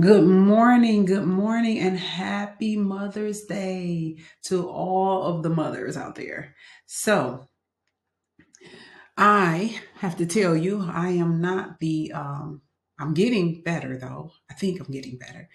Good 0.00 0.24
morning, 0.26 1.04
good 1.06 1.26
morning, 1.26 1.78
and 1.78 1.96
happy 1.96 2.76
Mother's 2.76 3.44
Day 3.44 4.18
to 4.42 4.68
all 4.68 5.22
of 5.22 5.42
the 5.42 5.48
mothers 5.48 5.96
out 5.96 6.16
there. 6.16 6.54
So, 6.86 7.46
I 9.16 9.80
have 9.94 10.16
to 10.18 10.26
tell 10.26 10.56
you, 10.56 10.86
I 10.92 11.10
am 11.10 11.40
not 11.40 11.78
the, 11.78 12.12
um, 12.12 12.62
I'm 12.98 13.14
getting 13.14 13.62
better 13.62 13.96
though. 13.96 14.32
I 14.50 14.54
think 14.54 14.80
I'm 14.80 14.92
getting 14.92 15.18
better. 15.18 15.48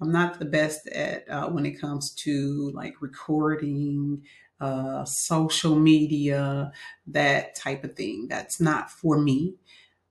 I'm 0.00 0.12
not 0.12 0.38
the 0.38 0.46
best 0.46 0.86
at 0.86 1.28
uh, 1.28 1.48
when 1.50 1.66
it 1.66 1.80
comes 1.80 2.14
to 2.14 2.70
like 2.74 3.02
recording, 3.02 4.22
uh, 4.60 5.04
social 5.04 5.74
media, 5.74 6.72
that 7.08 7.56
type 7.56 7.84
of 7.84 7.94
thing. 7.94 8.28
That's 8.28 8.60
not 8.60 8.90
for 8.90 9.18
me. 9.18 9.56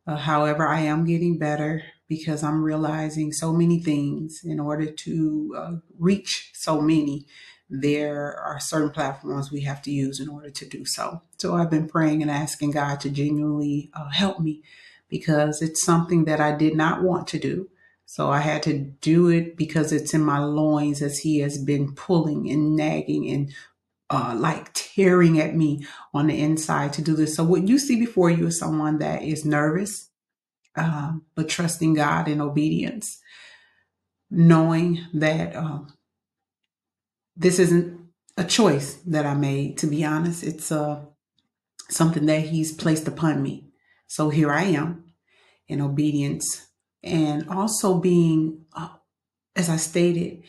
Uh, 0.06 0.18
however, 0.18 0.68
I 0.68 0.82
am 0.82 1.06
getting 1.06 1.40
better 1.40 1.84
because 2.12 2.44
I'm 2.44 2.62
realizing 2.62 3.32
so 3.32 3.54
many 3.54 3.80
things 3.80 4.42
in 4.44 4.60
order 4.60 4.86
to 4.86 5.56
uh, 5.58 5.72
reach 5.98 6.52
so 6.54 6.82
many. 6.82 7.26
There 7.70 8.38
are 8.38 8.60
certain 8.60 8.90
platforms 8.90 9.50
we 9.50 9.62
have 9.62 9.82
to 9.84 9.92
use 9.92 10.20
in 10.20 10.28
order 10.28 10.50
to 10.50 10.66
do 10.66 10.84
so. 10.84 11.22
So 11.38 11.56
I've 11.56 11.70
been 11.70 11.88
praying 11.88 12.22
and 12.22 12.30
asking 12.30 12.72
God 12.72 13.00
to 13.00 13.10
genuinely 13.10 13.92
uh, 13.94 14.10
help 14.10 14.42
me 14.42 14.62
because 15.08 15.62
it's 15.62 15.86
something 15.86 16.26
that 16.26 16.42
I 16.42 16.52
did 16.52 16.76
not 16.76 17.02
want 17.02 17.30
to 17.30 17.40
do. 17.40 17.70
So 18.06 18.30
I 18.30 18.40
had 18.40 18.62
to 18.64 18.78
do 18.78 19.30
it 19.30 19.56
because 19.56 19.94
it's 19.94 20.14
in 20.14 20.22
my 20.22 20.40
loins 20.40 21.02
as 21.02 21.20
He 21.20 21.40
has 21.40 21.64
been 21.64 21.96
pulling 21.96 22.50
and 22.50 22.76
nagging 22.76 23.30
and 23.30 23.54
uh, 24.10 24.36
like 24.38 24.74
tearing 24.74 25.40
at 25.40 25.56
me 25.56 25.86
on 26.14 26.28
the 26.28 26.42
inside 26.42 26.92
to 26.92 27.02
do 27.02 27.16
this. 27.16 27.38
So 27.38 27.46
what 27.46 27.70
you 27.70 27.80
see 27.80 27.98
before 27.98 28.30
you 28.30 28.48
is 28.48 28.60
someone 28.60 29.00
that 29.00 29.24
is 29.24 29.46
nervous, 29.46 30.10
um, 30.76 31.26
but 31.36 31.50
trusting 31.50 31.94
God 31.94 32.28
in 32.28 32.42
obedience, 32.42 33.20
knowing 34.30 35.06
that 35.14 35.56
um, 35.56 35.94
this 37.36 37.60
isn't 37.60 38.00
a 38.38 38.44
choice 38.44 38.96
that 39.06 39.26
I 39.26 39.34
made. 39.34 39.78
To 39.80 39.88
be 39.88 40.04
honest, 40.06 40.44
it's 40.44 40.72
uh, 40.72 41.02
something 41.90 42.26
that 42.28 42.42
He's 42.42 42.72
placed 42.72 43.08
upon 43.08 43.42
me. 43.42 43.68
So 44.08 44.30
here 44.30 44.52
I 44.52 44.64
am 44.64 45.06
in 45.68 45.82
obedience, 45.82 46.68
and 47.04 47.48
also 47.50 48.00
being, 48.00 48.66
uh, 48.74 48.90
as 49.56 49.70
I 49.70 49.78
stated, 49.78 50.44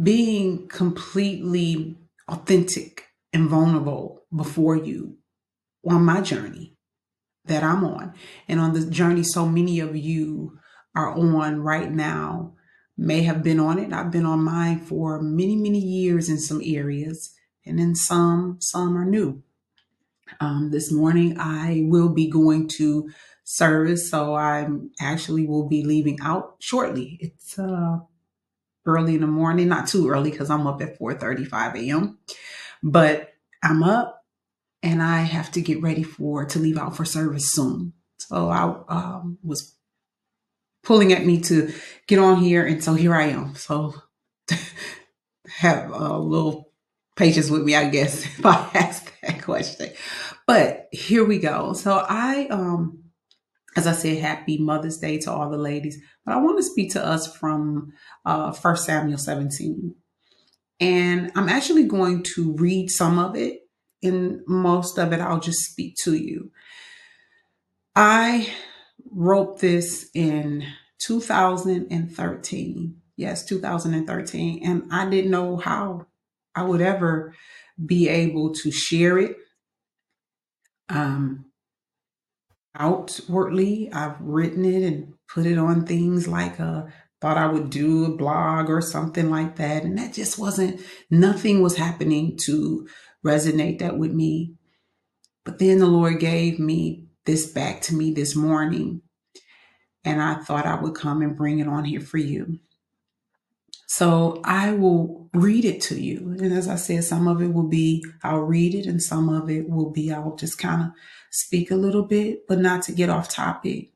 being 0.00 0.68
completely 0.68 1.96
authentic 2.26 3.06
and 3.32 3.48
vulnerable 3.48 4.22
before 4.34 4.76
you 4.76 5.16
on 5.86 6.04
my 6.04 6.20
journey 6.20 6.77
that 7.48 7.64
I'm 7.64 7.84
on 7.84 8.14
and 8.46 8.60
on 8.60 8.72
the 8.72 8.86
journey 8.86 9.22
so 9.22 9.46
many 9.46 9.80
of 9.80 9.96
you 9.96 10.58
are 10.94 11.12
on 11.12 11.60
right 11.60 11.90
now 11.90 12.54
may 12.98 13.22
have 13.22 13.42
been 13.44 13.60
on 13.60 13.78
it. 13.78 13.92
I've 13.92 14.10
been 14.10 14.26
on 14.26 14.42
mine 14.42 14.80
for 14.80 15.22
many, 15.22 15.54
many 15.54 15.78
years 15.78 16.28
in 16.28 16.38
some 16.38 16.60
areas 16.64 17.32
and 17.64 17.78
in 17.78 17.94
some, 17.94 18.56
some 18.60 18.98
are 18.98 19.04
new. 19.04 19.42
Um, 20.40 20.70
this 20.72 20.90
morning 20.90 21.36
I 21.38 21.84
will 21.86 22.08
be 22.08 22.28
going 22.28 22.68
to 22.70 23.10
service, 23.44 24.10
so 24.10 24.34
I 24.34 24.68
actually 25.00 25.46
will 25.46 25.68
be 25.68 25.84
leaving 25.84 26.18
out 26.20 26.56
shortly. 26.58 27.16
It's 27.20 27.58
uh, 27.58 27.98
early 28.84 29.14
in 29.14 29.22
the 29.22 29.26
morning, 29.26 29.68
not 29.68 29.86
too 29.86 30.08
early 30.08 30.30
because 30.30 30.50
I'm 30.50 30.66
up 30.66 30.82
at 30.82 30.98
4:35 30.98 31.76
a.m. 31.76 32.18
But 32.82 33.32
I'm 33.62 33.82
up 33.82 34.17
and 34.82 35.02
I 35.02 35.22
have 35.22 35.50
to 35.52 35.60
get 35.60 35.82
ready 35.82 36.02
for 36.02 36.44
to 36.46 36.58
leave 36.58 36.78
out 36.78 36.96
for 36.96 37.04
service 37.04 37.52
soon. 37.52 37.92
So 38.18 38.48
I 38.48 38.62
um, 38.88 39.38
was 39.42 39.76
pulling 40.82 41.12
at 41.12 41.26
me 41.26 41.40
to 41.42 41.72
get 42.06 42.18
on 42.18 42.38
here, 42.38 42.66
and 42.66 42.82
so 42.82 42.94
here 42.94 43.14
I 43.14 43.24
am. 43.24 43.54
So 43.54 43.94
have 45.48 45.90
a 45.90 46.18
little 46.18 46.72
patience 47.16 47.50
with 47.50 47.62
me, 47.62 47.74
I 47.74 47.88
guess, 47.88 48.24
if 48.38 48.44
I 48.44 48.70
ask 48.74 49.12
that 49.22 49.42
question. 49.42 49.90
But 50.46 50.88
here 50.92 51.24
we 51.24 51.38
go. 51.38 51.72
So 51.74 52.04
I 52.08 52.46
um 52.48 53.08
as 53.76 53.86
I 53.86 53.92
said, 53.92 54.18
happy 54.18 54.58
Mother's 54.58 54.98
Day 54.98 55.18
to 55.18 55.32
all 55.32 55.50
the 55.50 55.56
ladies. 55.56 56.02
But 56.24 56.34
I 56.34 56.38
want 56.38 56.58
to 56.58 56.64
speak 56.64 56.92
to 56.92 57.04
us 57.04 57.32
from 57.36 57.92
uh, 58.24 58.52
1 58.52 58.76
Samuel 58.76 59.18
17. 59.18 59.94
And 60.80 61.30
I'm 61.36 61.48
actually 61.48 61.84
going 61.84 62.24
to 62.34 62.54
read 62.54 62.90
some 62.90 63.20
of 63.20 63.36
it, 63.36 63.60
and 64.02 64.40
most 64.46 64.98
of 64.98 65.12
it 65.12 65.20
I'll 65.20 65.40
just 65.40 65.60
speak 65.60 65.94
to 66.04 66.14
you. 66.14 66.50
I 67.94 68.52
wrote 69.10 69.60
this 69.60 70.08
in 70.14 70.64
2013. 71.00 72.96
Yes, 73.16 73.44
2013. 73.44 74.60
And 74.64 74.84
I 74.92 75.08
didn't 75.08 75.30
know 75.30 75.56
how 75.56 76.06
I 76.54 76.62
would 76.62 76.80
ever 76.80 77.34
be 77.84 78.08
able 78.08 78.54
to 78.54 78.70
share 78.70 79.18
it. 79.18 79.36
Um, 80.88 81.46
outwardly. 82.78 83.90
I've 83.92 84.20
written 84.20 84.64
it 84.64 84.82
and 84.82 85.14
put 85.32 85.46
it 85.46 85.58
on 85.58 85.84
things 85.84 86.28
like 86.28 86.58
a 86.58 86.64
uh, 86.64 86.90
thought 87.20 87.36
I 87.36 87.48
would 87.48 87.70
do 87.70 88.04
a 88.04 88.16
blog 88.16 88.70
or 88.70 88.80
something 88.80 89.28
like 89.28 89.56
that. 89.56 89.82
And 89.82 89.98
that 89.98 90.14
just 90.14 90.38
wasn't, 90.38 90.80
nothing 91.10 91.62
was 91.62 91.76
happening 91.76 92.38
to 92.44 92.86
resonate 93.24 93.78
that 93.80 93.98
with 93.98 94.12
me. 94.12 94.54
But 95.44 95.58
then 95.58 95.78
the 95.78 95.86
Lord 95.86 96.20
gave 96.20 96.58
me 96.58 97.06
this 97.24 97.46
back 97.46 97.80
to 97.82 97.94
me 97.94 98.12
this 98.12 98.36
morning. 98.36 99.02
And 100.04 100.22
I 100.22 100.36
thought 100.36 100.66
I 100.66 100.80
would 100.80 100.94
come 100.94 101.22
and 101.22 101.36
bring 101.36 101.58
it 101.58 101.68
on 101.68 101.84
here 101.84 102.00
for 102.00 102.18
you. 102.18 102.58
So 103.86 104.40
I 104.44 104.72
will 104.72 105.28
read 105.34 105.64
it 105.64 105.80
to 105.82 106.00
you. 106.00 106.36
And 106.38 106.52
as 106.52 106.68
I 106.68 106.76
said, 106.76 107.04
some 107.04 107.26
of 107.26 107.42
it 107.42 107.52
will 107.52 107.68
be, 107.68 108.04
I'll 108.22 108.40
read 108.40 108.74
it, 108.74 108.86
and 108.86 109.02
some 109.02 109.28
of 109.28 109.50
it 109.50 109.68
will 109.68 109.90
be, 109.90 110.12
I'll 110.12 110.36
just 110.36 110.58
kind 110.58 110.82
of 110.82 110.88
speak 111.30 111.70
a 111.70 111.76
little 111.76 112.02
bit, 112.02 112.46
but 112.46 112.58
not 112.58 112.82
to 112.82 112.92
get 112.92 113.10
off 113.10 113.28
topic. 113.28 113.92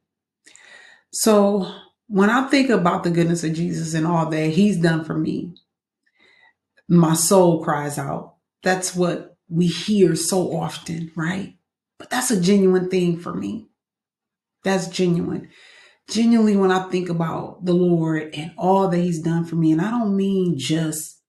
So 1.13 1.71
when 2.09 2.31
I 2.31 2.49
think 2.49 2.71
about 2.71 3.05
the 3.05 3.11
goodness 3.11 3.45
of 3.45 3.53
Jesus 3.53 3.95
and 3.95 4.07
all 4.07 4.29
that 4.31 4.51
he's 4.51 4.79
done 4.79 5.05
for 5.05 5.17
me, 5.17 5.55
my 6.89 7.15
soul 7.15 7.63
cries 7.63 7.99
out. 7.99 8.32
That's 8.63 8.95
what 8.95 9.37
we 9.49 9.67
hear 9.67 10.17
so 10.17 10.57
often, 10.57 11.13
right? 11.17 11.57
But 11.99 12.11
that's 12.11 12.31
a 12.31 12.41
genuine 12.41 12.91
thing 12.91 13.19
for 13.19 13.35
me. 13.35 13.69
That's 14.65 14.89
genuine 14.89 15.49
genuinely 16.11 16.57
when 16.57 16.73
I 16.73 16.89
think 16.91 17.09
about 17.09 17.65
the 17.65 17.73
Lord 17.73 18.35
and 18.35 18.53
all 18.57 18.89
that 18.89 18.99
He's 18.99 19.21
done 19.21 19.45
for 19.45 19.57
me, 19.57 19.73
and 19.73 19.81
I 19.81 19.91
don't 19.91 20.17
mean 20.17 20.59
just 20.59 21.21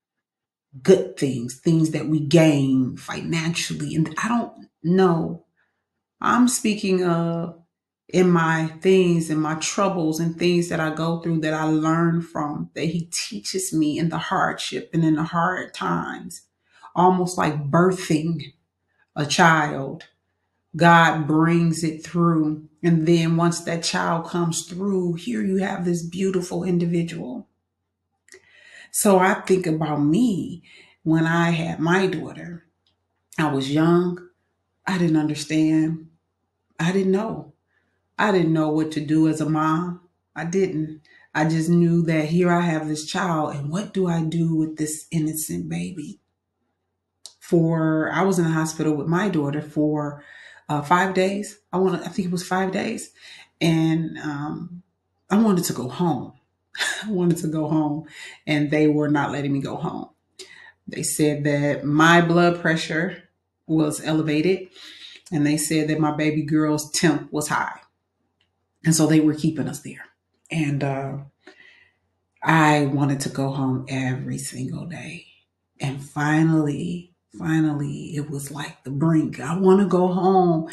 good 0.82 1.18
things, 1.18 1.60
things 1.60 1.92
that 1.92 2.08
we 2.08 2.20
gain 2.20 2.98
financially, 2.98 3.96
and 3.96 4.14
I 4.22 4.28
don't 4.28 4.68
know. 4.84 5.46
I'm 6.22 6.48
speaking 6.48 7.06
of 7.06 7.60
in 8.10 8.30
my 8.30 8.68
things 8.82 9.30
and 9.30 9.42
my 9.42 9.56
troubles 9.56 10.20
and 10.20 10.38
things 10.38 10.70
that 10.70 10.80
I 10.80 10.94
go 10.94 11.22
through 11.22 11.42
that 11.42 11.54
I 11.54 11.64
learn 11.66 12.22
from, 12.22 12.72
that 12.76 12.86
He 12.86 13.12
teaches 13.30 13.74
me 13.74 13.98
in 14.00 14.10
the 14.10 14.18
hardship 14.18 14.90
and 14.94 15.04
in 15.04 15.16
the 15.16 15.24
hard 15.24 15.74
times, 15.74 16.44
almost 16.96 17.38
like 17.38 17.70
birthing 17.70 18.54
a 19.16 19.26
child 19.26 20.06
God 20.76 21.28
brings 21.28 21.84
it 21.84 22.04
through. 22.04 22.68
And 22.82 23.08
then 23.08 23.38
once 23.38 23.62
that 23.62 23.84
child 23.84 24.28
comes 24.28 24.66
through, 24.66 25.14
here 25.14 25.42
you 25.42 25.58
have 25.58 25.86
this 25.86 26.02
beautiful 26.02 26.64
individual. 26.64 27.48
So 28.92 29.20
I 29.20 29.36
think 29.36 29.68
about 29.68 29.98
me 29.98 30.64
when 31.04 31.26
I 31.26 31.52
had 31.52 31.80
my 31.80 32.08
daughter. 32.08 32.66
I 33.38 33.52
was 33.52 33.72
young. 33.72 34.20
I 34.86 34.98
didn't 34.98 35.18
understand. 35.18 36.08
I 36.80 36.92
didn't 36.92 37.12
know. 37.12 37.54
I 38.18 38.32
didn't 38.32 38.54
know 38.54 38.70
what 38.70 38.92
to 38.94 39.00
do 39.00 39.28
as 39.28 39.42
a 39.42 39.50
mom. 39.50 40.02
I 40.36 40.46
didn't. 40.46 41.02
I 41.34 41.46
just 41.46 41.70
knew 41.70 42.04
that 42.04 42.26
here 42.26 42.52
I 42.52 42.62
have 42.62 42.88
this 42.88 43.06
child, 43.06 43.56
and 43.56 43.72
what 43.72 43.92
do 43.92 44.08
I 44.08 44.22
do 44.22 44.56
with 44.56 44.78
this 44.78 45.08
innocent 45.10 45.68
baby? 45.68 46.20
For 47.44 48.10
I 48.10 48.22
was 48.24 48.40
in 48.40 48.46
the 48.46 48.52
hospital 48.52 48.94
with 48.94 49.08
my 49.08 49.28
daughter 49.28 49.62
for 49.62 50.24
uh, 50.70 50.82
five 50.82 51.14
days. 51.14 51.60
I 51.74 51.78
want 51.78 52.02
I 52.02 52.08
think 52.08 52.30
it 52.30 52.32
was 52.32 52.48
five 52.48 52.72
days, 52.72 53.12
and 53.60 54.18
um, 54.20 54.82
I 55.30 55.38
wanted 55.42 55.66
to 55.66 55.74
go 55.74 55.90
home. 55.90 56.32
I 57.04 57.12
wanted 57.12 57.40
to 57.40 57.48
go 57.48 57.68
home, 57.68 58.06
and 58.48 58.72
they 58.72 58.88
were 58.88 59.10
not 59.10 59.34
letting 59.34 59.52
me 59.52 59.60
go 59.60 59.76
home. 59.76 60.08
They 60.88 61.04
said 61.04 61.44
that 61.44 61.84
my 61.84 62.22
blood 62.22 62.62
pressure 62.62 63.24
was 63.68 64.02
elevated, 64.02 64.70
and 65.30 65.46
they 65.46 65.58
said 65.58 65.90
that 65.90 66.00
my 66.00 66.16
baby 66.16 66.44
girl's 66.44 66.92
temp 66.92 67.30
was 67.34 67.50
high, 67.50 67.82
and 68.86 68.96
so 68.96 69.06
they 69.06 69.20
were 69.20 69.36
keeping 69.36 69.68
us 69.68 69.82
there. 69.82 70.06
And 70.50 70.82
uh, 70.82 71.18
I 72.42 72.86
wanted 72.86 73.20
to 73.20 73.30
go 73.30 73.50
home 73.50 73.86
every 73.90 74.38
single 74.38 74.86
day, 74.86 75.26
and 75.82 76.02
finally 76.02 77.13
finally 77.38 78.16
it 78.16 78.30
was 78.30 78.52
like 78.52 78.84
the 78.84 78.92
brink 78.92 79.40
i 79.40 79.58
want 79.58 79.80
to 79.80 79.88
go 79.88 80.08
home 80.08 80.70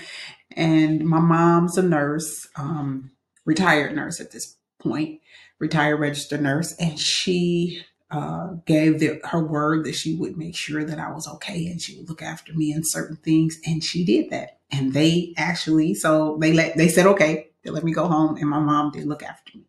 and 0.56 1.04
my 1.04 1.20
mom's 1.20 1.78
a 1.78 1.82
nurse 1.82 2.46
um, 2.56 3.10
retired 3.44 3.94
nurse 3.94 4.20
at 4.20 4.32
this 4.32 4.56
point 4.78 5.20
retired 5.60 6.00
registered 6.00 6.42
nurse, 6.42 6.74
and 6.80 6.98
she 6.98 7.82
uh, 8.10 8.54
gave 8.66 8.98
the, 8.98 9.20
her 9.24 9.44
word 9.44 9.84
that 9.84 9.94
she 9.94 10.16
would 10.16 10.36
make 10.36 10.56
sure 10.56 10.82
that 10.82 10.98
I 10.98 11.12
was 11.12 11.28
okay 11.28 11.66
and 11.66 11.80
she 11.80 11.96
would 11.96 12.08
look 12.08 12.22
after 12.22 12.52
me 12.52 12.72
in 12.72 12.82
certain 12.82 13.16
things, 13.16 13.60
and 13.64 13.84
she 13.84 14.04
did 14.04 14.30
that. 14.30 14.58
And 14.72 14.92
they 14.92 15.34
actually, 15.36 15.94
so 15.94 16.38
they 16.40 16.52
let 16.52 16.76
they 16.76 16.88
said 16.88 17.06
okay, 17.06 17.50
they 17.62 17.70
let 17.70 17.84
me 17.84 17.92
go 17.92 18.08
home, 18.08 18.36
and 18.36 18.48
my 18.48 18.58
mom 18.58 18.90
did 18.90 19.06
look 19.06 19.22
after 19.22 19.58
me. 19.58 19.64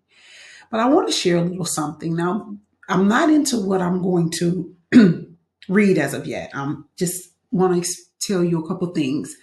But 0.71 0.79
I 0.79 0.87
want 0.87 1.07
to 1.07 1.13
share 1.13 1.37
a 1.37 1.41
little 1.41 1.65
something 1.65 2.15
now. 2.15 2.55
I'm 2.87 3.07
not 3.07 3.29
into 3.29 3.57
what 3.57 3.81
I'm 3.81 4.01
going 4.01 4.31
to 4.39 4.75
read 5.67 5.97
as 5.97 6.13
of 6.13 6.25
yet. 6.25 6.51
I'm 6.53 6.85
just 6.97 7.31
want 7.51 7.83
to 7.83 7.91
tell 8.19 8.43
you 8.43 8.63
a 8.63 8.67
couple 8.67 8.87
things. 8.89 9.35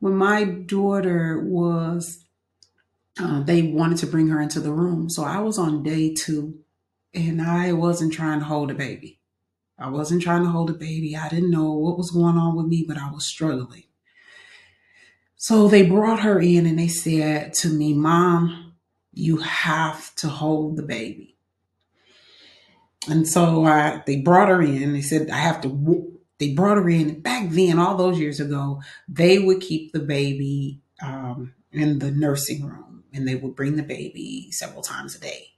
When 0.00 0.14
my 0.14 0.44
daughter 0.44 1.42
was 1.42 2.26
uh, 3.18 3.42
they 3.42 3.62
wanted 3.62 3.98
to 3.98 4.06
bring 4.06 4.28
her 4.28 4.40
into 4.40 4.60
the 4.60 4.72
room. 4.72 5.08
So 5.08 5.24
I 5.24 5.38
was 5.38 5.58
on 5.58 5.82
day 5.82 6.12
two 6.12 6.58
and 7.14 7.40
I 7.40 7.72
wasn't 7.72 8.12
trying 8.12 8.40
to 8.40 8.44
hold 8.44 8.70
a 8.70 8.74
baby. 8.74 9.20
I 9.78 9.88
wasn't 9.88 10.22
trying 10.22 10.42
to 10.42 10.50
hold 10.50 10.70
a 10.70 10.74
baby. 10.74 11.16
I 11.16 11.28
didn't 11.28 11.50
know 11.50 11.72
what 11.72 11.98
was 11.98 12.10
going 12.10 12.36
on 12.36 12.56
with 12.56 12.66
me, 12.66 12.84
but 12.86 12.98
I 12.98 13.10
was 13.10 13.26
struggling. 13.26 13.84
So 15.36 15.68
they 15.68 15.86
brought 15.86 16.20
her 16.20 16.40
in 16.40 16.66
and 16.66 16.78
they 16.78 16.88
said 16.88 17.52
to 17.54 17.68
me, 17.68 17.94
Mom, 17.94 18.74
you 19.12 19.38
have 19.38 20.14
to 20.16 20.28
hold 20.28 20.76
the 20.76 20.82
baby. 20.82 21.35
And 23.08 23.26
so 23.28 23.64
I, 23.64 24.02
they 24.06 24.16
brought 24.16 24.48
her 24.48 24.62
in. 24.62 24.92
They 24.92 25.02
said, 25.02 25.30
I 25.30 25.36
have 25.36 25.60
to, 25.62 26.18
they 26.38 26.52
brought 26.54 26.78
her 26.78 26.88
in. 26.88 27.20
Back 27.20 27.50
then, 27.50 27.78
all 27.78 27.96
those 27.96 28.18
years 28.18 28.40
ago, 28.40 28.82
they 29.08 29.38
would 29.38 29.60
keep 29.60 29.92
the 29.92 30.00
baby 30.00 30.80
um, 31.02 31.54
in 31.72 31.98
the 31.98 32.10
nursing 32.10 32.66
room 32.66 33.04
and 33.12 33.26
they 33.26 33.34
would 33.34 33.56
bring 33.56 33.76
the 33.76 33.82
baby 33.82 34.50
several 34.50 34.82
times 34.82 35.16
a 35.16 35.20
day. 35.20 35.48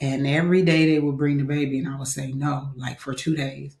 And 0.00 0.26
every 0.26 0.62
day 0.62 0.86
they 0.90 0.98
would 0.98 1.18
bring 1.18 1.36
the 1.36 1.44
baby, 1.44 1.78
and 1.78 1.86
I 1.86 1.98
would 1.98 2.08
say 2.08 2.32
no, 2.32 2.72
like 2.74 3.00
for 3.00 3.12
two 3.12 3.36
days. 3.36 3.76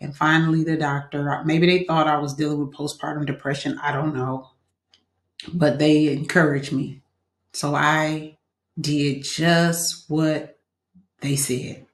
And 0.00 0.16
finally, 0.16 0.64
the 0.64 0.76
doctor, 0.76 1.40
maybe 1.44 1.66
they 1.66 1.84
thought 1.84 2.08
I 2.08 2.18
was 2.18 2.34
dealing 2.34 2.58
with 2.58 2.74
postpartum 2.74 3.24
depression. 3.26 3.78
I 3.80 3.92
don't 3.92 4.14
know. 4.14 4.50
But 5.54 5.78
they 5.78 6.08
encouraged 6.08 6.72
me. 6.72 7.02
So 7.52 7.76
I 7.76 8.38
did 8.80 9.22
just 9.22 10.10
what 10.10 10.58
they 11.20 11.36
said. 11.36 11.86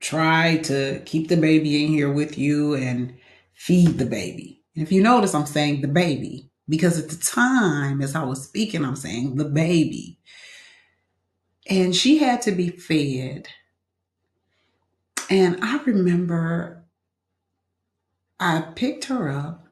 Try 0.00 0.58
to 0.64 1.02
keep 1.06 1.28
the 1.28 1.36
baby 1.36 1.84
in 1.84 1.90
here 1.90 2.12
with 2.12 2.38
you 2.38 2.74
and 2.74 3.14
feed 3.54 3.98
the 3.98 4.06
baby. 4.06 4.62
And 4.76 4.84
if 4.84 4.92
you 4.92 5.02
notice, 5.02 5.34
I'm 5.34 5.46
saying 5.46 5.80
the 5.80 5.88
baby 5.88 6.50
because 6.68 6.98
at 6.98 7.10
the 7.10 7.16
time, 7.16 8.02
as 8.02 8.14
I 8.14 8.24
was 8.24 8.44
speaking, 8.44 8.84
I'm 8.84 8.96
saying 8.96 9.36
the 9.36 9.44
baby. 9.46 10.18
And 11.68 11.94
she 11.96 12.18
had 12.18 12.42
to 12.42 12.52
be 12.52 12.70
fed. 12.70 13.48
And 15.30 15.58
I 15.62 15.82
remember 15.84 16.84
I 18.40 18.62
picked 18.76 19.06
her 19.06 19.30
up 19.30 19.66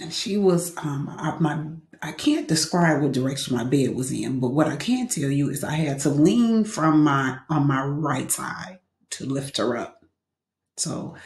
and 0.00 0.12
she 0.12 0.38
was 0.38 0.76
um 0.78 1.08
I, 1.10 1.36
my 1.40 1.64
I 2.02 2.12
can't 2.12 2.48
describe 2.48 3.02
what 3.02 3.12
direction 3.12 3.56
my 3.56 3.64
bed 3.64 3.94
was 3.94 4.12
in, 4.12 4.40
but 4.40 4.50
what 4.50 4.68
I 4.68 4.76
can 4.76 5.08
tell 5.08 5.30
you 5.30 5.50
is 5.50 5.64
I 5.64 5.74
had 5.74 6.00
to 6.00 6.10
lean 6.10 6.64
from 6.64 7.04
my 7.04 7.38
on 7.50 7.68
my 7.68 7.84
right 7.84 8.32
side 8.32 8.79
to 9.20 9.26
lift 9.26 9.58
her 9.58 9.76
up. 9.76 10.04
So 10.76 11.16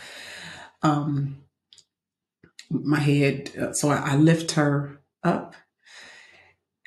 um 0.82 1.38
my 2.70 2.98
head 2.98 3.52
uh, 3.60 3.72
so 3.72 3.90
I, 3.90 4.12
I 4.12 4.16
lift 4.16 4.52
her 4.52 5.00
up 5.22 5.54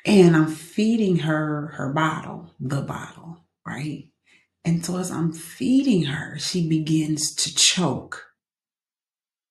and 0.04 0.36
I'm 0.36 0.48
feeding 0.48 1.18
her 1.18 1.68
her 1.76 1.92
bottle, 1.92 2.54
the 2.60 2.82
bottle, 2.82 3.38
right? 3.66 4.08
And 4.64 4.84
so 4.84 4.98
as 4.98 5.10
I'm 5.10 5.32
feeding 5.32 6.04
her, 6.04 6.38
she 6.38 6.68
begins 6.68 7.34
to 7.36 7.54
choke. 7.54 8.26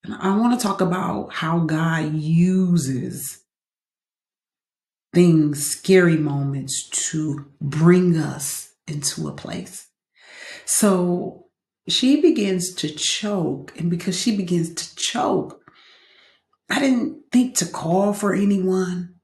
And 0.04 0.14
I 0.14 0.36
want 0.38 0.60
to 0.60 0.66
talk 0.66 0.82
about 0.82 1.34
how 1.34 1.60
God 1.60 2.14
uses 2.14 3.44
things, 5.14 5.66
scary 5.66 6.18
moments 6.18 6.90
to 7.12 7.48
bring 7.62 8.18
us 8.18 8.72
into 8.88 9.28
a 9.28 9.34
place. 9.34 9.88
So 10.66 11.47
she 11.88 12.22
begins 12.22 12.74
to 12.76 12.90
choke. 12.90 13.74
And 13.80 13.90
because 13.90 14.20
she 14.20 14.36
begins 14.36 14.74
to 14.74 14.96
choke, 14.96 15.62
I 16.70 16.80
didn't 16.80 17.24
think 17.32 17.56
to 17.58 17.66
call 17.66 18.14
for 18.14 18.34
anyone. 18.34 19.16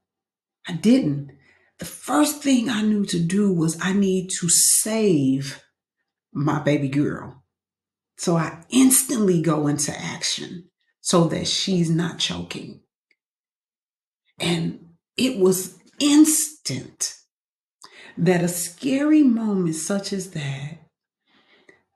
I 0.66 0.72
didn't. 0.72 1.30
The 1.78 1.84
first 1.84 2.42
thing 2.42 2.70
I 2.70 2.82
knew 2.82 3.04
to 3.06 3.18
do 3.18 3.52
was 3.52 3.78
I 3.80 3.92
need 3.92 4.30
to 4.40 4.48
save 4.48 5.62
my 6.32 6.58
baby 6.60 6.88
girl. 6.88 7.42
So 8.16 8.36
I 8.36 8.64
instantly 8.70 9.42
go 9.42 9.66
into 9.66 9.96
action 9.96 10.70
so 11.00 11.24
that 11.24 11.46
she's 11.46 11.90
not 11.90 12.18
choking. 12.18 12.80
And 14.38 14.94
it 15.16 15.38
was 15.38 15.78
instant 16.00 17.14
that 18.16 18.42
a 18.42 18.48
scary 18.48 19.22
moment 19.22 19.74
such 19.74 20.12
as 20.12 20.30
that, 20.30 20.78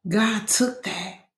God 0.09 0.49
took 0.49 0.85
that 0.85 1.29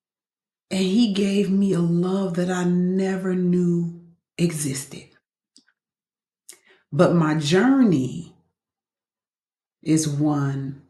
and 0.70 0.84
He 0.84 1.12
gave 1.12 1.50
me 1.50 1.72
a 1.72 1.80
love 1.80 2.34
that 2.34 2.50
I 2.50 2.64
never 2.64 3.34
knew 3.34 4.00
existed. 4.38 5.08
But 6.92 7.14
my 7.14 7.34
journey 7.34 8.34
is 9.82 10.08
one 10.08 10.82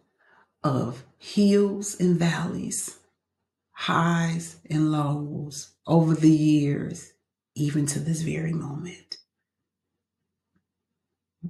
of 0.62 1.04
hills 1.18 1.98
and 2.00 2.18
valleys, 2.18 2.98
highs 3.72 4.56
and 4.68 4.92
lows 4.92 5.72
over 5.86 6.14
the 6.14 6.30
years, 6.30 7.12
even 7.54 7.86
to 7.86 7.98
this 7.98 8.22
very 8.22 8.52
moment. 8.52 9.18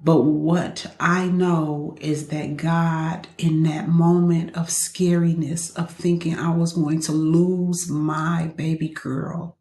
But 0.02 0.22
what 0.22 0.86
I 0.98 1.28
know 1.28 1.94
is 2.00 2.28
that 2.28 2.56
God, 2.56 3.28
in 3.36 3.64
that 3.64 3.88
moment 3.88 4.56
of 4.56 4.68
scariness, 4.68 5.76
of 5.76 5.90
thinking 5.90 6.38
I 6.38 6.54
was 6.54 6.72
going 6.72 7.02
to 7.02 7.12
lose 7.12 7.90
my 7.90 8.52
baby 8.56 8.88
girl, 8.88 9.58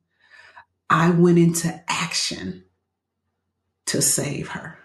I 0.90 1.10
went 1.10 1.40
into 1.40 1.84
action 1.90 2.64
to 3.88 4.02
save 4.02 4.50
her. 4.50 4.80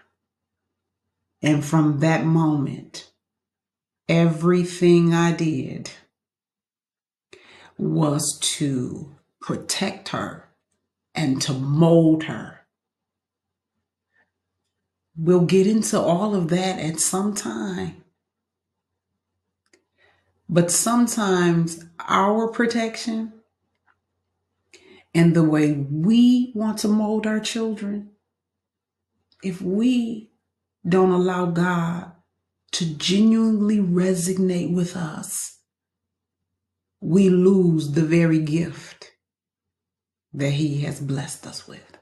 And 1.41 1.63
from 1.63 1.99
that 1.99 2.25
moment, 2.25 3.11
everything 4.09 5.13
I 5.13 5.31
did 5.31 5.91
was 7.77 8.39
to 8.57 9.15
protect 9.39 10.09
her 10.09 10.49
and 11.13 11.41
to 11.43 11.53
mold 11.53 12.23
her. 12.23 12.64
We'll 15.17 15.45
get 15.45 15.67
into 15.67 15.99
all 15.99 16.35
of 16.35 16.49
that 16.49 16.79
at 16.79 16.99
some 16.99 17.33
time. 17.33 18.03
But 20.49 20.71
sometimes 20.71 21.85
our 21.99 22.47
protection 22.49 23.33
and 25.13 25.33
the 25.33 25.43
way 25.43 25.71
we 25.71 26.51
want 26.53 26.79
to 26.79 26.87
mold 26.87 27.25
our 27.25 27.39
children, 27.39 28.11
if 29.41 29.61
we 29.61 30.31
don't 30.87 31.11
allow 31.11 31.45
God 31.45 32.11
to 32.73 32.85
genuinely 32.95 33.77
resonate 33.77 34.73
with 34.73 34.97
us, 34.97 35.59
we 36.99 37.29
lose 37.29 37.93
the 37.93 38.03
very 38.03 38.39
gift 38.39 39.13
that 40.33 40.51
He 40.51 40.81
has 40.81 40.99
blessed 40.99 41.47
us 41.47 41.67
with. 41.67 41.97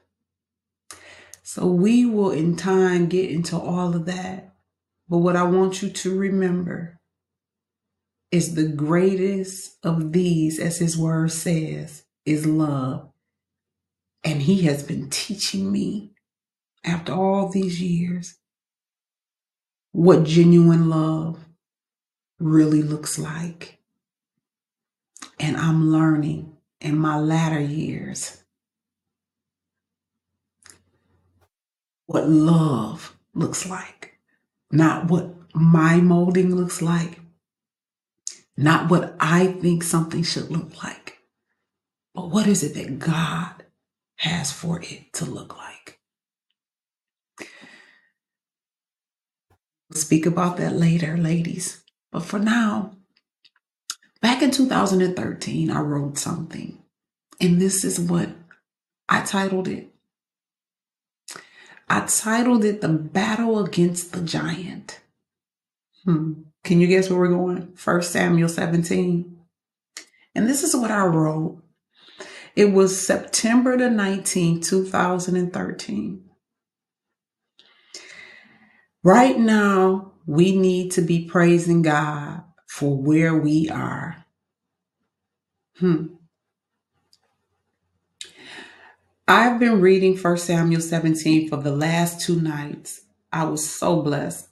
So 1.54 1.66
we 1.66 2.04
will 2.04 2.32
in 2.32 2.56
time 2.56 3.06
get 3.06 3.30
into 3.30 3.56
all 3.56 3.94
of 3.94 4.06
that. 4.06 4.56
But 5.08 5.18
what 5.18 5.36
I 5.36 5.44
want 5.44 5.82
you 5.82 5.88
to 5.88 6.18
remember 6.18 6.98
is 8.32 8.56
the 8.56 8.66
greatest 8.66 9.76
of 9.84 10.12
these, 10.12 10.58
as 10.58 10.78
His 10.78 10.98
word 10.98 11.30
says, 11.30 12.02
is 12.26 12.44
love. 12.44 13.08
And 14.24 14.42
he 14.42 14.62
has 14.62 14.82
been 14.82 15.08
teaching 15.10 15.70
me 15.70 16.14
after 16.82 17.12
all 17.12 17.50
these 17.50 17.80
years 17.80 18.34
what 19.92 20.24
genuine 20.24 20.90
love 20.90 21.38
really 22.40 22.82
looks 22.82 23.16
like. 23.16 23.78
And 25.38 25.56
I'm 25.56 25.92
learning 25.92 26.56
in 26.80 26.98
my 26.98 27.16
latter 27.16 27.60
years 27.60 28.43
what 32.14 32.28
love 32.28 33.16
looks 33.34 33.68
like, 33.68 34.18
not 34.70 35.10
what 35.10 35.34
my 35.54 35.96
molding 35.96 36.54
looks 36.54 36.80
like, 36.80 37.20
not 38.56 38.90
what 38.90 39.16
I 39.20 39.48
think 39.48 39.82
something 39.82 40.22
should 40.22 40.50
look 40.50 40.82
like 40.82 41.04
but 42.14 42.30
what 42.30 42.46
is 42.46 42.62
it 42.62 42.74
that 42.74 42.98
God 43.00 43.64
has 44.16 44.52
for 44.52 44.80
it 44.80 45.12
to 45.14 45.24
look 45.24 45.56
like? 45.56 45.98
We'll 49.90 50.00
speak 50.00 50.24
about 50.24 50.56
that 50.58 50.74
later, 50.74 51.16
ladies. 51.16 51.82
But 52.12 52.20
for 52.20 52.38
now, 52.38 52.96
back 54.22 54.42
in 54.42 54.52
2013, 54.52 55.70
I 55.70 55.80
wrote 55.80 56.16
something, 56.16 56.78
and 57.40 57.60
this 57.60 57.84
is 57.84 57.98
what 57.98 58.30
I 59.08 59.22
titled 59.22 59.68
it. 59.68 59.93
I 61.88 62.00
titled 62.06 62.64
it 62.64 62.80
The 62.80 62.88
Battle 62.88 63.64
Against 63.64 64.12
the 64.12 64.22
Giant. 64.22 65.00
Hmm. 66.04 66.42
Can 66.62 66.80
you 66.80 66.86
guess 66.86 67.10
where 67.10 67.18
we're 67.18 67.28
going? 67.28 67.74
First 67.76 68.12
Samuel 68.12 68.48
17. 68.48 69.38
And 70.34 70.48
this 70.48 70.62
is 70.62 70.74
what 70.74 70.90
I 70.90 71.04
wrote. 71.04 71.62
It 72.56 72.66
was 72.66 73.06
September 73.06 73.76
the 73.76 73.84
19th, 73.84 74.64
2013. 74.64 76.24
Right 79.02 79.38
now, 79.38 80.12
we 80.26 80.56
need 80.56 80.92
to 80.92 81.02
be 81.02 81.26
praising 81.26 81.82
God 81.82 82.42
for 82.66 82.96
where 82.96 83.36
we 83.36 83.68
are. 83.68 84.24
Hmm. 85.78 86.06
I've 89.26 89.58
been 89.58 89.80
reading 89.80 90.18
1 90.18 90.36
Samuel 90.36 90.82
17 90.82 91.48
for 91.48 91.56
the 91.56 91.74
last 91.74 92.20
two 92.20 92.40
nights. 92.42 93.02
I 93.32 93.44
was 93.44 93.68
so 93.68 94.02
blessed 94.02 94.48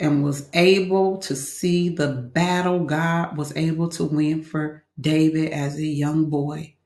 and 0.00 0.24
was 0.24 0.48
able 0.54 1.18
to 1.18 1.36
see 1.36 1.88
the 1.90 2.08
battle 2.08 2.84
God 2.84 3.36
was 3.36 3.56
able 3.56 3.88
to 3.90 4.04
win 4.04 4.44
for 4.44 4.84
David 5.00 5.52
as 5.52 5.76
a 5.78 5.86
young 5.86 6.30
boy. 6.30 6.76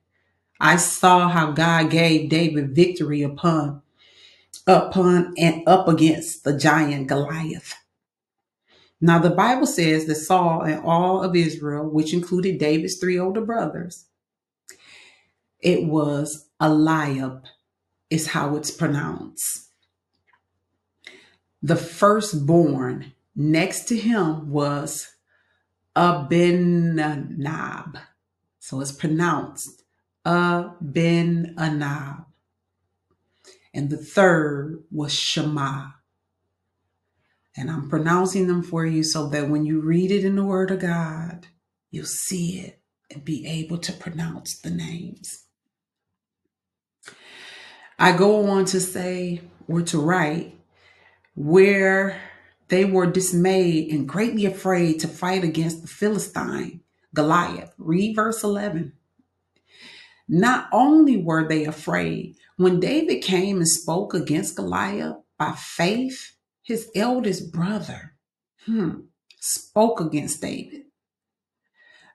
I 0.60 0.76
saw 0.76 1.28
how 1.28 1.52
God 1.52 1.90
gave 1.90 2.30
David 2.30 2.74
victory 2.74 3.22
upon 3.22 3.82
upon 4.66 5.34
and 5.38 5.62
up 5.68 5.88
against 5.88 6.44
the 6.44 6.56
giant 6.56 7.08
Goliath. 7.08 7.74
Now 9.00 9.18
the 9.18 9.30
Bible 9.30 9.66
says 9.66 10.06
that 10.06 10.16
Saul 10.16 10.62
and 10.62 10.82
all 10.84 11.22
of 11.22 11.36
Israel, 11.36 11.88
which 11.88 12.14
included 12.14 12.58
David's 12.58 12.96
three 12.98 13.18
older 13.18 13.42
brothers, 13.42 14.06
it 15.64 15.84
was 15.84 16.50
Eliab, 16.60 17.44
is 18.10 18.28
how 18.28 18.54
it's 18.54 18.70
pronounced. 18.70 19.70
The 21.62 21.74
firstborn 21.74 23.14
next 23.34 23.88
to 23.88 23.96
him 23.96 24.50
was 24.50 25.08
Abinadab. 25.96 27.98
So 28.60 28.82
it's 28.82 28.92
pronounced 28.92 29.82
Abinadab. 30.24 32.26
And 33.72 33.90
the 33.90 33.96
third 33.96 34.84
was 34.90 35.12
Shema. 35.12 35.88
And 37.56 37.70
I'm 37.70 37.88
pronouncing 37.88 38.48
them 38.48 38.62
for 38.62 38.84
you 38.84 39.02
so 39.02 39.28
that 39.28 39.48
when 39.48 39.64
you 39.64 39.80
read 39.80 40.10
it 40.10 40.24
in 40.24 40.36
the 40.36 40.44
Word 40.44 40.70
of 40.70 40.80
God, 40.80 41.46
you'll 41.90 42.04
see 42.04 42.60
it 42.60 42.80
and 43.10 43.24
be 43.24 43.46
able 43.46 43.78
to 43.78 43.92
pronounce 43.92 44.60
the 44.60 44.70
names. 44.70 45.43
I 47.98 48.16
go 48.16 48.46
on 48.50 48.64
to 48.66 48.80
say, 48.80 49.40
or 49.68 49.82
to 49.82 50.00
write, 50.00 50.58
where 51.34 52.20
they 52.68 52.84
were 52.84 53.06
dismayed 53.06 53.92
and 53.92 54.08
greatly 54.08 54.46
afraid 54.46 55.00
to 55.00 55.08
fight 55.08 55.44
against 55.44 55.82
the 55.82 55.88
Philistine, 55.88 56.80
Goliath. 57.14 57.72
Read 57.78 58.16
verse 58.16 58.42
11. 58.42 58.92
Not 60.28 60.68
only 60.72 61.16
were 61.16 61.46
they 61.46 61.64
afraid, 61.64 62.36
when 62.56 62.80
David 62.80 63.22
came 63.22 63.58
and 63.58 63.68
spoke 63.68 64.14
against 64.14 64.56
Goliath 64.56 65.16
by 65.38 65.52
faith, 65.52 66.36
his 66.62 66.90
eldest 66.94 67.52
brother 67.52 68.14
hmm, 68.64 69.00
spoke 69.38 70.00
against 70.00 70.40
David. 70.40 70.82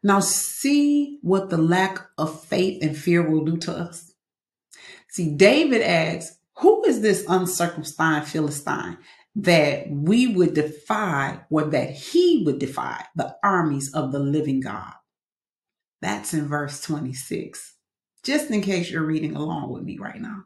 Now, 0.02 0.22
see 0.22 1.20
what 1.22 1.50
the 1.50 1.58
lack 1.58 2.00
of 2.18 2.44
faith 2.46 2.82
and 2.82 2.98
fear 2.98 3.30
will 3.30 3.44
do 3.44 3.58
to 3.58 3.74
us. 3.74 4.09
See, 5.10 5.36
David 5.36 5.82
asks, 5.82 6.38
Who 6.60 6.84
is 6.86 7.02
this 7.02 7.26
uncircumcised 7.28 8.30
Philistine 8.30 8.98
that 9.36 9.90
we 9.90 10.28
would 10.28 10.54
defy 10.54 11.42
or 11.50 11.66
that 11.66 11.92
he 11.92 12.44
would 12.46 12.60
defy 12.60 13.06
the 13.16 13.36
armies 13.44 13.94
of 13.94 14.12
the 14.12 14.20
living 14.20 14.60
God? 14.62 14.94
That's 16.02 16.34
in 16.34 16.48
verse 16.48 16.82
26, 16.82 17.76
just 18.24 18.52
in 18.52 18.62
case 18.62 18.90
you're 18.90 19.04
reading 19.06 19.36
along 19.36 19.72
with 19.72 19.84
me 19.84 19.98
right 20.00 20.22
now. 20.22 20.44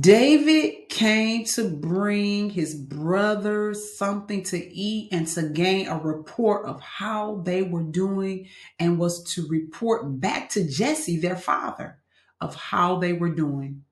David 0.00 0.88
came 0.88 1.44
to 1.44 1.68
bring 1.68 2.48
his 2.48 2.74
brothers 2.74 3.98
something 3.98 4.42
to 4.44 4.56
eat 4.58 5.10
and 5.12 5.26
to 5.28 5.50
gain 5.50 5.86
a 5.86 5.98
report 5.98 6.64
of 6.66 6.80
how 6.80 7.42
they 7.44 7.62
were 7.62 7.82
doing 7.82 8.48
and 8.78 8.98
was 8.98 9.22
to 9.34 9.46
report 9.48 10.18
back 10.18 10.48
to 10.50 10.66
Jesse, 10.66 11.18
their 11.18 11.36
father 11.36 11.98
of 12.40 12.54
how 12.54 12.98
they 12.98 13.12
were 13.12 13.34
doing. 13.34 13.82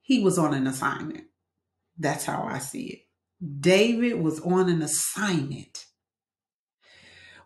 He 0.00 0.22
was 0.22 0.38
on 0.38 0.54
an 0.54 0.66
assignment. 0.66 1.24
That's 1.98 2.24
how 2.24 2.42
I 2.42 2.58
see 2.58 2.86
it. 2.86 3.00
David 3.60 4.20
was 4.20 4.40
on 4.40 4.68
an 4.68 4.82
assignment. 4.82 5.86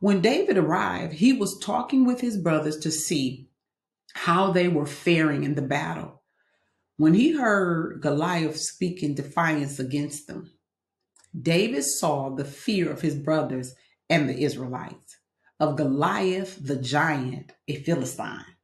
When 0.01 0.21
David 0.21 0.59
arrived, 0.59 1.15
he 1.15 1.33
was 1.33 1.59
talking 1.59 2.05
with 2.05 2.21
his 2.21 2.37
brothers 2.37 2.77
to 2.79 2.91
see 2.91 3.49
how 4.13 4.51
they 4.53 4.69
were 4.69 4.87
faring 4.87 5.45
in 5.45 5.55
the 5.55 5.63
battle. 5.63 6.23
When 6.97 7.15
he 7.15 7.33
heard 7.33 8.01
Goliath 8.01 8.57
speak 8.59 9.03
in 9.03 9.15
defiance 9.15 9.79
against 9.79 10.27
them, 10.27 10.53
David 11.39 11.85
saw 11.85 12.31
the 12.31 12.45
fear 12.45 12.91
of 12.91 13.03
his 13.03 13.15
brothers 13.15 13.75
and 14.09 14.29
the 14.29 14.43
Israelites, 14.43 15.19
of 15.61 15.77
Goliath 15.77 16.59
the 16.63 16.77
giant, 16.77 17.53
a 17.69 17.77
Philistine. 17.77 18.56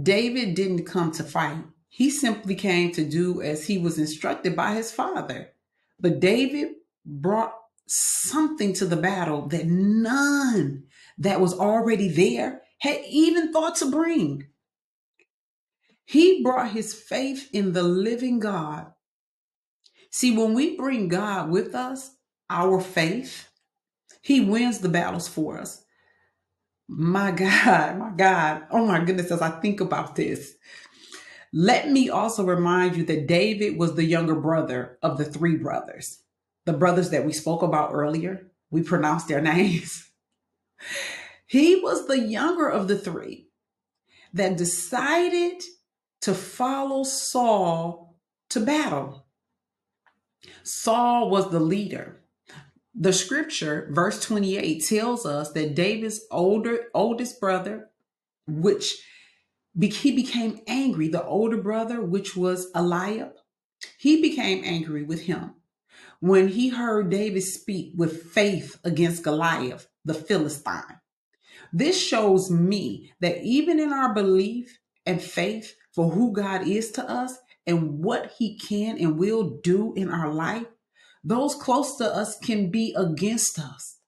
David 0.00 0.54
didn't 0.54 0.84
come 0.84 1.10
to 1.12 1.24
fight. 1.24 1.64
He 1.88 2.10
simply 2.10 2.54
came 2.54 2.92
to 2.92 3.04
do 3.04 3.40
as 3.40 3.66
he 3.66 3.78
was 3.78 3.98
instructed 3.98 4.54
by 4.54 4.74
his 4.74 4.92
father. 4.92 5.52
But 5.98 6.20
David 6.20 6.74
brought 7.04 7.54
something 7.86 8.74
to 8.74 8.84
the 8.84 8.96
battle 8.96 9.46
that 9.48 9.66
none 9.66 10.84
that 11.18 11.40
was 11.40 11.58
already 11.58 12.08
there 12.08 12.62
had 12.80 13.00
even 13.08 13.52
thought 13.52 13.76
to 13.76 13.90
bring. 13.90 14.48
He 16.04 16.42
brought 16.42 16.72
his 16.72 16.92
faith 16.92 17.48
in 17.52 17.72
the 17.72 17.82
living 17.82 18.38
God. 18.38 18.92
See, 20.10 20.36
when 20.36 20.54
we 20.54 20.76
bring 20.76 21.08
God 21.08 21.50
with 21.50 21.74
us, 21.74 22.10
our 22.50 22.80
faith, 22.80 23.48
he 24.20 24.40
wins 24.40 24.80
the 24.80 24.88
battles 24.88 25.28
for 25.28 25.58
us. 25.58 25.85
My 26.88 27.30
God, 27.32 27.98
my 27.98 28.10
God. 28.16 28.64
Oh 28.70 28.86
my 28.86 29.04
goodness, 29.04 29.30
as 29.30 29.42
I 29.42 29.50
think 29.60 29.80
about 29.80 30.16
this. 30.16 30.54
Let 31.52 31.90
me 31.90 32.10
also 32.10 32.44
remind 32.44 32.96
you 32.96 33.04
that 33.06 33.26
David 33.26 33.78
was 33.78 33.94
the 33.94 34.04
younger 34.04 34.34
brother 34.34 34.98
of 35.02 35.18
the 35.18 35.24
three 35.24 35.56
brothers, 35.56 36.22
the 36.64 36.72
brothers 36.72 37.10
that 37.10 37.24
we 37.24 37.32
spoke 37.32 37.62
about 37.62 37.92
earlier. 37.92 38.50
We 38.70 38.82
pronounced 38.82 39.28
their 39.28 39.40
names. 39.54 40.10
He 41.46 41.76
was 41.76 42.06
the 42.06 42.18
younger 42.20 42.68
of 42.68 42.88
the 42.88 42.98
three 42.98 43.48
that 44.34 44.56
decided 44.56 45.62
to 46.22 46.34
follow 46.34 47.04
Saul 47.04 48.18
to 48.50 48.60
battle. 48.60 49.26
Saul 50.62 51.30
was 51.30 51.50
the 51.50 51.60
leader. 51.60 52.15
The 52.98 53.12
scripture, 53.12 53.88
verse 53.90 54.24
28, 54.24 54.84
tells 54.86 55.26
us 55.26 55.52
that 55.52 55.74
David's 55.74 56.22
older 56.30 56.86
oldest 56.94 57.38
brother, 57.40 57.90
which 58.46 59.02
he 59.78 60.16
became 60.16 60.60
angry, 60.66 61.08
the 61.08 61.24
older 61.24 61.58
brother, 61.58 62.00
which 62.00 62.34
was 62.34 62.70
Eliab, 62.74 63.32
he 63.98 64.22
became 64.22 64.64
angry 64.64 65.02
with 65.02 65.22
him 65.22 65.56
when 66.20 66.48
he 66.48 66.70
heard 66.70 67.10
David 67.10 67.42
speak 67.42 67.92
with 67.94 68.22
faith 68.22 68.78
against 68.84 69.22
Goliath, 69.22 69.86
the 70.04 70.14
Philistine. 70.14 71.00
This 71.72 72.00
shows 72.00 72.50
me 72.50 73.12
that 73.20 73.42
even 73.42 73.78
in 73.78 73.92
our 73.92 74.14
belief 74.14 74.78
and 75.04 75.20
faith 75.20 75.74
for 75.92 76.10
who 76.10 76.32
God 76.32 76.66
is 76.66 76.92
to 76.92 77.08
us 77.08 77.36
and 77.66 78.02
what 78.02 78.32
he 78.38 78.56
can 78.58 78.98
and 78.98 79.18
will 79.18 79.58
do 79.62 79.92
in 79.94 80.10
our 80.10 80.32
life, 80.32 80.66
those 81.26 81.56
close 81.56 81.96
to 81.96 82.04
us 82.04 82.38
can 82.38 82.70
be 82.70 82.94
against 82.96 83.58
us. 83.58 83.98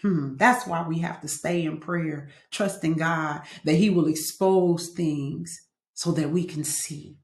Hmm, 0.00 0.36
that's 0.36 0.66
why 0.66 0.86
we 0.88 1.00
have 1.00 1.20
to 1.20 1.28
stay 1.28 1.64
in 1.64 1.78
prayer, 1.78 2.30
trusting 2.50 2.94
God 2.94 3.42
that 3.64 3.74
He 3.74 3.90
will 3.90 4.06
expose 4.06 4.88
things 4.88 5.60
so 5.92 6.10
that 6.12 6.30
we 6.30 6.44
can 6.44 6.64
see 6.64 7.18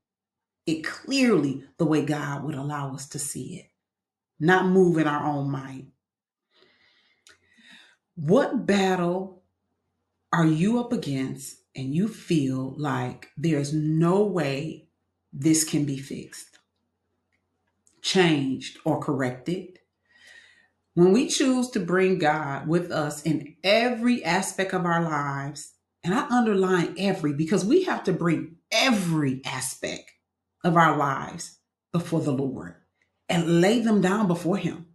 it 0.67 0.85
clearly 0.85 1.65
the 1.79 1.87
way 1.87 2.05
God 2.05 2.45
would 2.45 2.55
allow 2.55 2.95
us 2.95 3.09
to 3.11 3.19
see 3.19 3.57
it, 3.57 3.71
not 4.39 4.67
move 4.67 4.99
in 4.99 5.07
our 5.07 5.27
own 5.27 5.51
might. 5.51 5.87
What 8.17 8.67
battle 8.67 9.43
are 10.33 10.47
you 10.47 10.81
up 10.81 10.93
against 10.93 11.57
and 11.75 11.95
you 11.95 12.09
feel 12.09 12.75
like 12.77 13.29
there's 13.37 13.73
no 13.73 14.23
way 14.25 14.89
this 15.33 15.65
can 15.65 15.85
be 15.85 15.97
fixed? 15.97 16.54
Changed 18.05 18.79
or 18.85 19.01
corrected? 19.01 19.81
When 20.95 21.13
we 21.13 21.27
choose 21.27 21.71
to 21.71 21.81
bring 21.81 22.19
God 22.21 22.69
with 22.69 22.93
us 22.93 23.23
in 23.23 23.57
every 23.65 24.25
aspect 24.25 24.73
of 24.73 24.85
our 24.85 25.03
lives, 25.03 25.73
and 26.05 26.15
I 26.15 26.29
underline 26.29 26.95
every 26.99 27.33
because 27.33 27.65
we 27.65 27.83
have 27.85 28.05
to 28.05 28.13
bring 28.13 28.57
every 28.71 29.41
aspect 29.45 30.13
of 30.63 30.77
our 30.77 30.97
lives 30.97 31.59
before 31.93 32.21
the 32.21 32.33
Lord 32.33 32.77
and 33.29 33.61
lay 33.61 33.81
them 33.81 34.01
down 34.01 34.29
before 34.29 34.59
Him. 34.59 34.87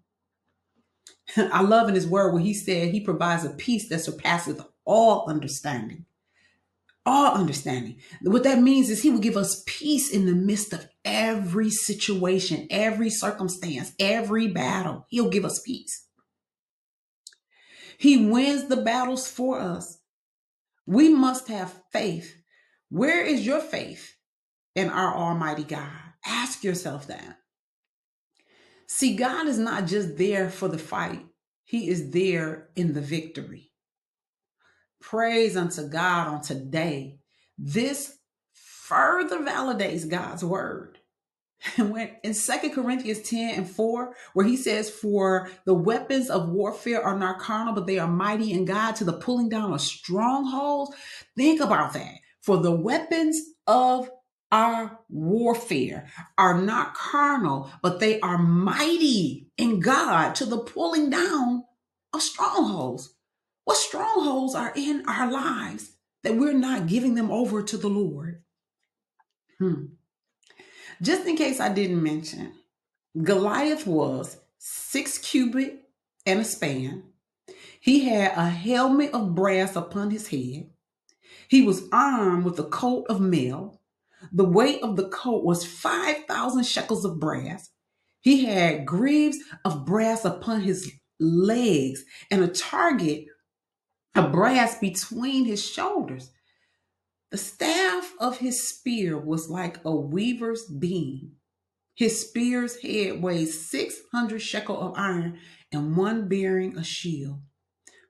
I 1.38 1.62
love 1.64 1.90
in 1.90 1.96
His 1.96 2.08
word 2.08 2.34
when 2.34 2.44
He 2.44 2.54
said 2.54 2.94
He 2.94 3.02
provides 3.02 3.44
a 3.44 3.50
peace 3.50 3.90
that 3.90 4.00
surpasses 4.00 4.62
all 4.86 5.30
understanding. 5.30 6.06
All 7.06 7.34
understanding. 7.36 7.98
What 8.22 8.44
that 8.44 8.62
means 8.62 8.90
is 8.90 9.02
He 9.02 9.10
will 9.10 9.20
give 9.20 9.38
us 9.38 9.64
peace 9.66 10.12
in 10.12 10.26
the 10.26 10.34
midst 10.34 10.74
of 10.74 10.88
every 11.06 11.70
situation, 11.70 12.68
every 12.70 13.10
circumstance, 13.10 13.94
every 14.00 14.48
battle. 14.48 15.06
He'll 15.10 15.30
give 15.30 15.46
us 15.46 15.62
peace. 15.66 16.08
He 17.98 18.30
wins 18.30 18.68
the 18.68 18.78
battles 18.78 19.28
for 19.28 19.60
us. 19.60 20.00
We 20.86 21.10
must 21.10 21.48
have 21.50 21.82
faith. 21.92 22.36
Where 22.90 23.24
is 23.24 23.46
your 23.46 23.60
faith 23.60 24.16
in 24.76 24.90
our 24.90 25.16
Almighty 25.16 25.64
God? 25.64 25.92
Ask 26.26 26.64
yourself 26.64 27.08
that. 27.08 27.38
See, 28.88 29.16
God 29.16 29.48
is 29.48 29.60
not 29.60 29.86
just 29.86 30.18
there 30.18 30.50
for 30.50 30.68
the 30.68 30.80
fight, 30.80 31.26
He 31.64 31.90
is 31.90 32.12
there 32.12 32.70
in 32.76 32.94
the 32.94 33.02
victory. 33.02 33.69
Praise 35.02 35.56
unto 35.56 35.88
God 35.88 36.28
on 36.28 36.42
today. 36.42 37.20
This 37.58 38.18
further 38.54 39.40
validates 39.40 40.10
God's 40.10 40.44
word. 40.44 40.98
And 41.78 41.92
when 41.92 42.12
in 42.24 42.34
Second 42.34 42.72
Corinthians 42.72 43.22
10 43.22 43.56
and 43.56 43.70
4, 43.70 44.16
where 44.34 44.46
he 44.46 44.56
says, 44.56 44.90
For 44.90 45.50
the 45.66 45.74
weapons 45.74 46.30
of 46.30 46.50
warfare 46.50 47.04
are 47.04 47.18
not 47.18 47.40
carnal, 47.40 47.74
but 47.74 47.86
they 47.86 48.00
are 48.00 48.08
mighty 48.08 48.54
in 48.54 48.66
God 48.66 48.96
to 48.96 49.04
the 49.04 49.14
pulling 49.14 49.50
down 49.50 49.74
of 49.74 49.82
strongholds. 49.82 50.96
Think 51.36 51.60
about 51.60 51.94
that. 51.94 52.16
For 52.42 52.58
the 52.58 52.72
weapons 52.72 53.42
of 53.68 54.10
our 54.52 55.00
warfare 55.10 56.08
are 56.38 56.60
not 56.60 56.96
carnal, 56.96 57.70
but 57.82 58.00
they 58.00 58.20
are 58.22 58.38
mighty 58.38 59.48
in 59.58 59.80
God 59.80 60.36
to 60.36 60.46
the 60.46 60.60
pulling 60.60 61.10
down 61.10 61.64
of 62.14 62.22
strongholds. 62.22 63.14
What 63.70 63.78
strongholds 63.78 64.56
are 64.56 64.74
in 64.76 65.04
our 65.08 65.32
lives 65.32 65.92
that 66.24 66.36
we're 66.36 66.54
not 66.54 66.88
giving 66.88 67.14
them 67.14 67.30
over 67.30 67.62
to 67.62 67.78
the 67.78 67.88
Lord? 67.88 68.42
Hmm. 69.60 69.90
Just 71.04 71.28
in 71.28 71.38
case 71.38 71.60
I 71.60 71.70
didn't 71.70 72.02
mention, 72.02 72.54
Goliath 73.22 73.86
was 73.86 74.38
six 74.58 75.20
cubit 75.20 75.84
and 76.26 76.40
a 76.40 76.44
span. 76.44 77.04
He 77.80 78.06
had 78.06 78.32
a 78.36 78.50
helmet 78.50 79.14
of 79.14 79.36
brass 79.36 79.76
upon 79.76 80.10
his 80.10 80.30
head. 80.30 80.72
He 81.48 81.62
was 81.62 81.84
armed 81.92 82.46
with 82.46 82.58
a 82.58 82.64
coat 82.64 83.06
of 83.08 83.22
mail. 83.22 83.82
The 84.32 84.46
weight 84.46 84.82
of 84.82 84.96
the 84.96 85.10
coat 85.10 85.46
was 85.46 85.64
5,000 85.64 86.64
shekels 86.64 87.06
of 87.06 87.20
brass. 87.20 87.70
He 88.22 88.46
had 88.46 88.88
greaves 88.88 89.38
of 89.64 89.86
brass 89.86 90.26
upon 90.26 90.62
his 90.62 90.92
legs 91.20 92.04
and 92.32 92.44
a 92.44 92.48
target 92.48 93.26
of 94.16 94.32
brass 94.32 94.78
between 94.80 95.46
his 95.46 95.66
shoulders. 95.66 96.32
The 97.32 97.38
staff 97.38 98.14
of 98.20 98.40
his 98.40 98.68
spear 98.68 99.18
was 99.18 99.50
like 99.50 99.78
a 99.86 99.96
weaver's 99.96 100.66
beam. 100.66 101.34
His 101.96 102.28
spear's 102.28 102.82
head 102.82 103.22
weighed 103.22 103.50
600 103.50 104.42
shekel 104.42 104.80
of 104.80 104.98
iron, 104.98 105.38
and 105.72 105.96
one 105.96 106.28
bearing 106.28 106.78
a 106.78 106.84
shield 106.84 107.42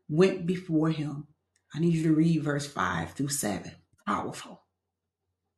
went 0.07 0.45
before 0.45 0.91
him. 0.91 1.27
I 1.73 1.79
need 1.79 1.95
you 1.95 2.03
to 2.03 2.15
read 2.15 2.43
verse 2.43 2.67
5 2.67 3.11
through 3.11 3.29
7. 3.29 3.71
Powerful. 4.07 4.61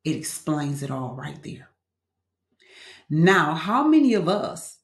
It 0.04 0.16
explains 0.16 0.82
it 0.82 0.90
all 0.90 1.14
right 1.14 1.40
there. 1.42 1.68
Now, 3.08 3.54
how 3.54 3.86
many 3.86 4.14
of 4.14 4.28
us 4.28 4.78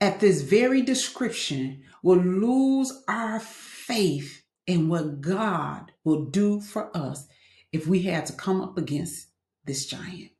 at 0.00 0.20
this 0.20 0.42
very 0.42 0.82
description 0.82 1.82
will 2.02 2.18
lose 2.18 3.02
our 3.08 3.40
faith 3.40 4.39
in 4.70 4.88
what 4.88 5.20
God 5.20 5.90
will 6.04 6.26
do 6.26 6.60
for 6.60 6.96
us 6.96 7.26
if 7.72 7.88
we 7.88 8.02
had 8.02 8.24
to 8.26 8.32
come 8.32 8.60
up 8.60 8.78
against 8.78 9.26
this 9.64 9.86
giant. 9.86 10.30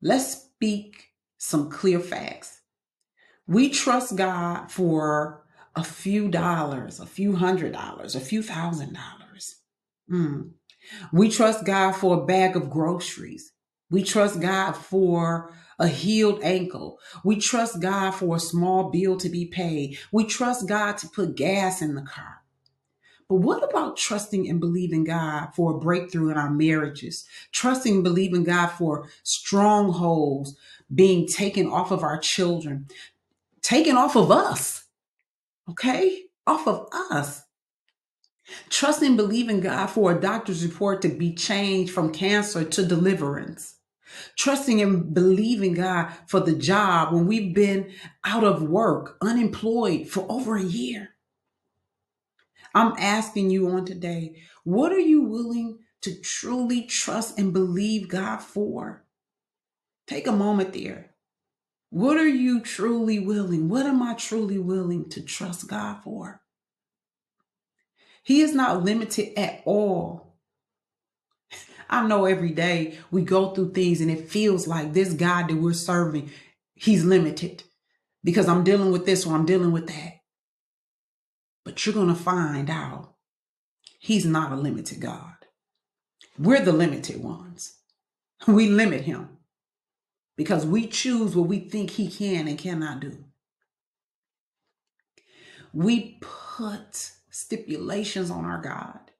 Let's 0.00 0.32
speak 0.32 1.10
some 1.36 1.68
clear 1.70 2.00
facts. 2.00 2.62
We 3.46 3.68
trust 3.68 4.16
God 4.16 4.70
for 4.70 5.44
a 5.76 5.84
few 5.84 6.30
dollars, 6.30 7.00
a 7.00 7.06
few 7.06 7.36
hundred 7.36 7.74
dollars, 7.74 8.14
a 8.14 8.20
few 8.20 8.42
thousand 8.42 8.94
dollars. 8.94 9.56
Mm. 10.10 10.52
We 11.12 11.28
trust 11.28 11.66
God 11.66 11.92
for 11.92 12.16
a 12.16 12.24
bag 12.24 12.56
of 12.56 12.70
groceries. 12.70 13.52
We 13.90 14.04
trust 14.04 14.40
God 14.40 14.72
for 14.72 15.52
a 15.78 15.88
healed 15.88 16.40
ankle. 16.42 16.98
We 17.24 17.36
trust 17.36 17.82
God 17.82 18.12
for 18.12 18.36
a 18.36 18.40
small 18.40 18.90
bill 18.90 19.18
to 19.18 19.28
be 19.28 19.44
paid. 19.44 19.98
We 20.12 20.24
trust 20.24 20.66
God 20.66 20.96
to 20.98 21.08
put 21.08 21.36
gas 21.36 21.82
in 21.82 21.94
the 21.94 22.02
car. 22.02 22.43
But 23.34 23.40
what 23.40 23.68
about 23.68 23.96
trusting 23.96 24.48
and 24.48 24.60
believing 24.60 25.02
God 25.02 25.48
for 25.56 25.72
a 25.74 25.78
breakthrough 25.80 26.30
in 26.30 26.36
our 26.36 26.50
marriages? 26.50 27.24
Trusting 27.50 27.94
and 27.96 28.04
believing 28.04 28.44
God 28.44 28.68
for 28.68 29.08
strongholds 29.24 30.56
being 30.94 31.26
taken 31.26 31.66
off 31.66 31.90
of 31.90 32.04
our 32.04 32.16
children, 32.16 32.86
taken 33.60 33.96
off 33.96 34.14
of 34.14 34.30
us, 34.30 34.84
okay? 35.68 36.26
Off 36.46 36.68
of 36.68 36.86
us. 37.10 37.42
Trusting 38.70 39.08
and 39.08 39.16
believing 39.16 39.58
God 39.58 39.86
for 39.86 40.12
a 40.12 40.20
doctor's 40.20 40.64
report 40.64 41.02
to 41.02 41.08
be 41.08 41.34
changed 41.34 41.92
from 41.92 42.12
cancer 42.12 42.62
to 42.62 42.86
deliverance. 42.86 43.74
Trusting 44.38 44.80
and 44.80 45.12
believing 45.12 45.74
God 45.74 46.12
for 46.28 46.38
the 46.38 46.54
job 46.54 47.12
when 47.12 47.26
we've 47.26 47.52
been 47.52 47.90
out 48.22 48.44
of 48.44 48.62
work, 48.62 49.16
unemployed 49.20 50.06
for 50.06 50.24
over 50.30 50.54
a 50.54 50.62
year. 50.62 51.13
I'm 52.74 52.94
asking 52.98 53.50
you 53.50 53.68
on 53.70 53.84
today, 53.84 54.36
what 54.64 54.92
are 54.92 55.00
you 55.00 55.22
willing 55.22 55.78
to 56.02 56.20
truly 56.20 56.82
trust 56.82 57.38
and 57.38 57.52
believe 57.52 58.08
God 58.08 58.38
for? 58.38 59.04
Take 60.06 60.26
a 60.26 60.32
moment 60.32 60.72
there. 60.72 61.10
What 61.90 62.16
are 62.16 62.28
you 62.28 62.60
truly 62.60 63.20
willing? 63.20 63.68
What 63.68 63.86
am 63.86 64.02
I 64.02 64.14
truly 64.14 64.58
willing 64.58 65.08
to 65.10 65.22
trust 65.22 65.68
God 65.68 66.02
for? 66.02 66.42
He 68.22 68.40
is 68.40 68.54
not 68.54 68.84
limited 68.84 69.38
at 69.38 69.62
all. 69.64 70.34
I 71.88 72.06
know 72.06 72.24
every 72.24 72.50
day 72.50 72.98
we 73.10 73.22
go 73.22 73.50
through 73.50 73.72
things 73.72 74.00
and 74.00 74.10
it 74.10 74.28
feels 74.28 74.66
like 74.66 74.92
this 74.92 75.12
God 75.12 75.48
that 75.48 75.56
we're 75.56 75.74
serving, 75.74 76.30
he's 76.74 77.04
limited 77.04 77.62
because 78.24 78.48
I'm 78.48 78.64
dealing 78.64 78.90
with 78.90 79.06
this 79.06 79.26
or 79.26 79.34
I'm 79.34 79.46
dealing 79.46 79.72
with 79.72 79.86
that. 79.88 80.13
But 81.74 81.84
you're 81.84 81.92
going 81.92 82.06
to 82.06 82.14
find 82.14 82.70
out 82.70 83.14
he's 83.98 84.24
not 84.24 84.52
a 84.52 84.54
limited 84.54 85.00
God. 85.00 85.34
We're 86.38 86.64
the 86.64 86.72
limited 86.72 87.20
ones. 87.20 87.78
We 88.46 88.68
limit 88.68 89.00
him 89.00 89.38
because 90.36 90.64
we 90.64 90.86
choose 90.86 91.34
what 91.34 91.48
we 91.48 91.58
think 91.58 91.90
he 91.90 92.08
can 92.08 92.46
and 92.46 92.56
cannot 92.56 93.00
do. 93.00 93.24
We 95.72 96.20
put 96.20 97.10
stipulations 97.28 98.30
on 98.30 98.44
our 98.44 98.62
God. 98.62 99.10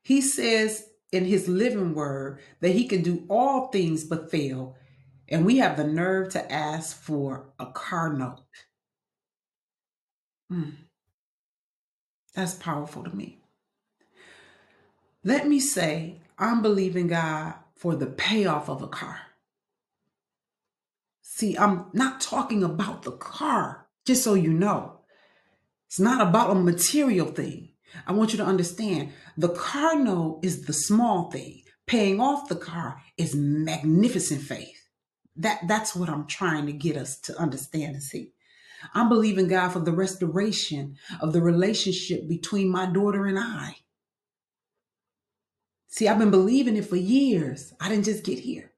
He 0.00 0.22
says 0.22 0.88
in 1.12 1.26
his 1.26 1.48
living 1.48 1.92
word 1.92 2.40
that 2.60 2.70
he 2.70 2.88
can 2.88 3.02
do 3.02 3.26
all 3.28 3.68
things 3.68 4.04
but 4.04 4.30
fail. 4.30 4.74
And 5.28 5.44
we 5.44 5.58
have 5.58 5.76
the 5.76 5.84
nerve 5.84 6.30
to 6.30 6.50
ask 6.50 6.98
for 6.98 7.52
a 7.58 7.66
car 7.66 8.10
note. 8.10 8.40
Mm, 10.52 10.74
that's 12.34 12.54
powerful 12.54 13.04
to 13.04 13.14
me. 13.14 13.38
Let 15.24 15.46
me 15.46 15.60
say, 15.60 16.20
I'm 16.38 16.62
believing 16.62 17.08
God 17.08 17.54
for 17.74 17.94
the 17.94 18.06
payoff 18.06 18.68
of 18.68 18.82
a 18.82 18.88
car. 18.88 19.20
See, 21.22 21.56
I'm 21.56 21.86
not 21.92 22.20
talking 22.20 22.62
about 22.62 23.02
the 23.02 23.12
car, 23.12 23.86
just 24.06 24.24
so 24.24 24.34
you 24.34 24.52
know. 24.52 25.00
It's 25.86 26.00
not 26.00 26.26
about 26.26 26.50
a 26.50 26.54
material 26.54 27.26
thing. 27.26 27.70
I 28.06 28.12
want 28.12 28.32
you 28.32 28.38
to 28.38 28.44
understand 28.44 29.12
the 29.36 29.50
car 29.50 29.96
note 29.96 30.40
is 30.42 30.66
the 30.66 30.72
small 30.72 31.30
thing. 31.30 31.62
Paying 31.86 32.20
off 32.20 32.48
the 32.48 32.56
car 32.56 33.00
is 33.16 33.34
magnificent 33.34 34.42
faith. 34.42 34.88
That, 35.36 35.60
that's 35.68 35.94
what 35.94 36.08
I'm 36.08 36.26
trying 36.26 36.66
to 36.66 36.72
get 36.72 36.96
us 36.96 37.18
to 37.20 37.36
understand 37.38 37.94
and 37.94 38.02
see. 38.02 38.32
I'm 38.94 39.08
believing 39.08 39.48
God 39.48 39.70
for 39.70 39.80
the 39.80 39.92
restoration 39.92 40.96
of 41.20 41.32
the 41.32 41.42
relationship 41.42 42.28
between 42.28 42.68
my 42.68 42.86
daughter 42.86 43.26
and 43.26 43.38
I. 43.38 43.76
See, 45.88 46.06
I've 46.06 46.18
been 46.18 46.30
believing 46.30 46.76
it 46.76 46.84
for 46.84 46.96
years. 46.96 47.72
I 47.80 47.88
didn't 47.88 48.04
just 48.04 48.24
get 48.24 48.38
here. 48.38 48.72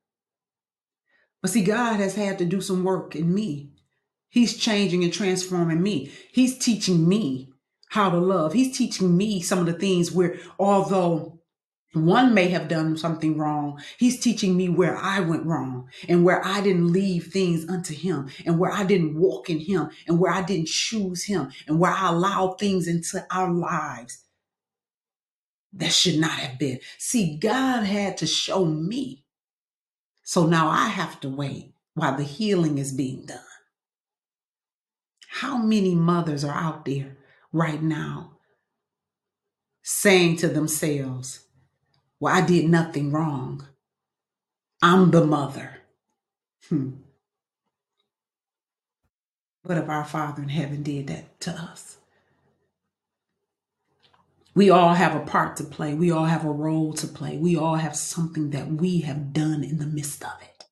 But 1.42 1.50
see, 1.50 1.64
God 1.64 2.00
has 2.00 2.14
had 2.14 2.38
to 2.38 2.44
do 2.44 2.60
some 2.60 2.84
work 2.84 3.16
in 3.16 3.34
me 3.34 3.72
He's 4.30 4.56
changing 4.56 5.02
and 5.02 5.12
transforming 5.12 5.82
me. 5.82 6.12
He's 6.32 6.56
teaching 6.56 7.08
me 7.08 7.52
how 7.88 8.10
to 8.10 8.18
love. 8.18 8.52
He's 8.52 8.76
teaching 8.76 9.16
me 9.16 9.42
some 9.42 9.58
of 9.58 9.66
the 9.66 9.72
things 9.72 10.12
where, 10.12 10.36
although 10.58 11.39
one 11.92 12.34
may 12.34 12.48
have 12.48 12.68
done 12.68 12.96
something 12.96 13.36
wrong. 13.36 13.80
He's 13.98 14.20
teaching 14.20 14.56
me 14.56 14.68
where 14.68 14.96
I 14.96 15.20
went 15.20 15.44
wrong 15.44 15.88
and 16.08 16.24
where 16.24 16.44
I 16.44 16.60
didn't 16.60 16.92
leave 16.92 17.26
things 17.26 17.68
unto 17.68 17.94
him 17.94 18.28
and 18.46 18.58
where 18.58 18.70
I 18.70 18.84
didn't 18.84 19.18
walk 19.18 19.50
in 19.50 19.58
him 19.58 19.90
and 20.06 20.20
where 20.20 20.32
I 20.32 20.42
didn't 20.42 20.68
choose 20.68 21.24
him 21.24 21.50
and 21.66 21.80
where 21.80 21.90
I 21.90 22.08
allowed 22.08 22.58
things 22.58 22.86
into 22.86 23.26
our 23.30 23.50
lives 23.50 24.24
that 25.72 25.92
should 25.92 26.18
not 26.18 26.32
have 26.32 26.58
been. 26.58 26.78
See, 26.98 27.36
God 27.36 27.82
had 27.82 28.16
to 28.18 28.26
show 28.26 28.64
me. 28.64 29.24
So 30.22 30.46
now 30.46 30.68
I 30.68 30.88
have 30.88 31.18
to 31.20 31.28
wait 31.28 31.72
while 31.94 32.16
the 32.16 32.22
healing 32.22 32.78
is 32.78 32.92
being 32.92 33.26
done. 33.26 33.40
How 35.28 35.58
many 35.58 35.94
mothers 35.94 36.44
are 36.44 36.54
out 36.54 36.84
there 36.84 37.16
right 37.52 37.82
now 37.82 38.38
saying 39.82 40.36
to 40.36 40.48
themselves, 40.48 41.40
well, 42.20 42.34
I 42.34 42.42
did 42.42 42.68
nothing 42.68 43.10
wrong. 43.10 43.66
I'm 44.82 45.10
the 45.10 45.24
mother. 45.24 45.78
Hmm. 46.68 46.90
What 49.62 49.78
if 49.78 49.88
our 49.88 50.04
Father 50.04 50.42
in 50.42 50.50
heaven 50.50 50.82
did 50.82 51.08
that 51.08 51.40
to 51.40 51.50
us? 51.50 51.96
We 54.54 54.68
all 54.68 54.94
have 54.94 55.14
a 55.14 55.20
part 55.20 55.56
to 55.56 55.64
play. 55.64 55.94
We 55.94 56.10
all 56.10 56.24
have 56.24 56.44
a 56.44 56.50
role 56.50 56.92
to 56.94 57.06
play. 57.06 57.38
We 57.38 57.56
all 57.56 57.76
have 57.76 57.96
something 57.96 58.50
that 58.50 58.68
we 58.68 59.00
have 59.02 59.32
done 59.32 59.64
in 59.64 59.78
the 59.78 59.86
midst 59.86 60.22
of 60.24 60.32
it. 60.42 60.64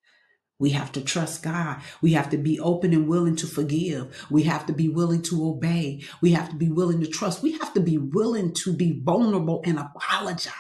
We 0.59 0.71
have 0.71 0.91
to 0.93 1.01
trust 1.01 1.45
God. 1.45 1.81
We 2.03 2.15
have 2.15 2.31
to 2.31 2.37
be 2.37 2.59
open 2.59 2.93
and 2.93 3.09
willing 3.09 3.37
to 3.37 3.47
forgive. 3.47 4.27
We 4.31 4.43
have 4.45 4.67
to 4.67 4.73
be 4.73 4.89
willing 4.89 5.23
to 5.23 5.49
obey. 5.49 6.03
We 6.21 6.33
have 6.33 6.51
to 6.51 6.57
be 6.57 6.69
willing 6.69 7.01
to 7.01 7.07
trust. 7.07 7.43
We 7.43 7.53
have 7.59 7.73
to 7.75 7.81
be 7.81 7.97
willing 7.97 8.53
to 8.65 8.73
be 8.73 9.01
vulnerable 9.01 9.63
and 9.65 9.79
apologize 9.79 10.53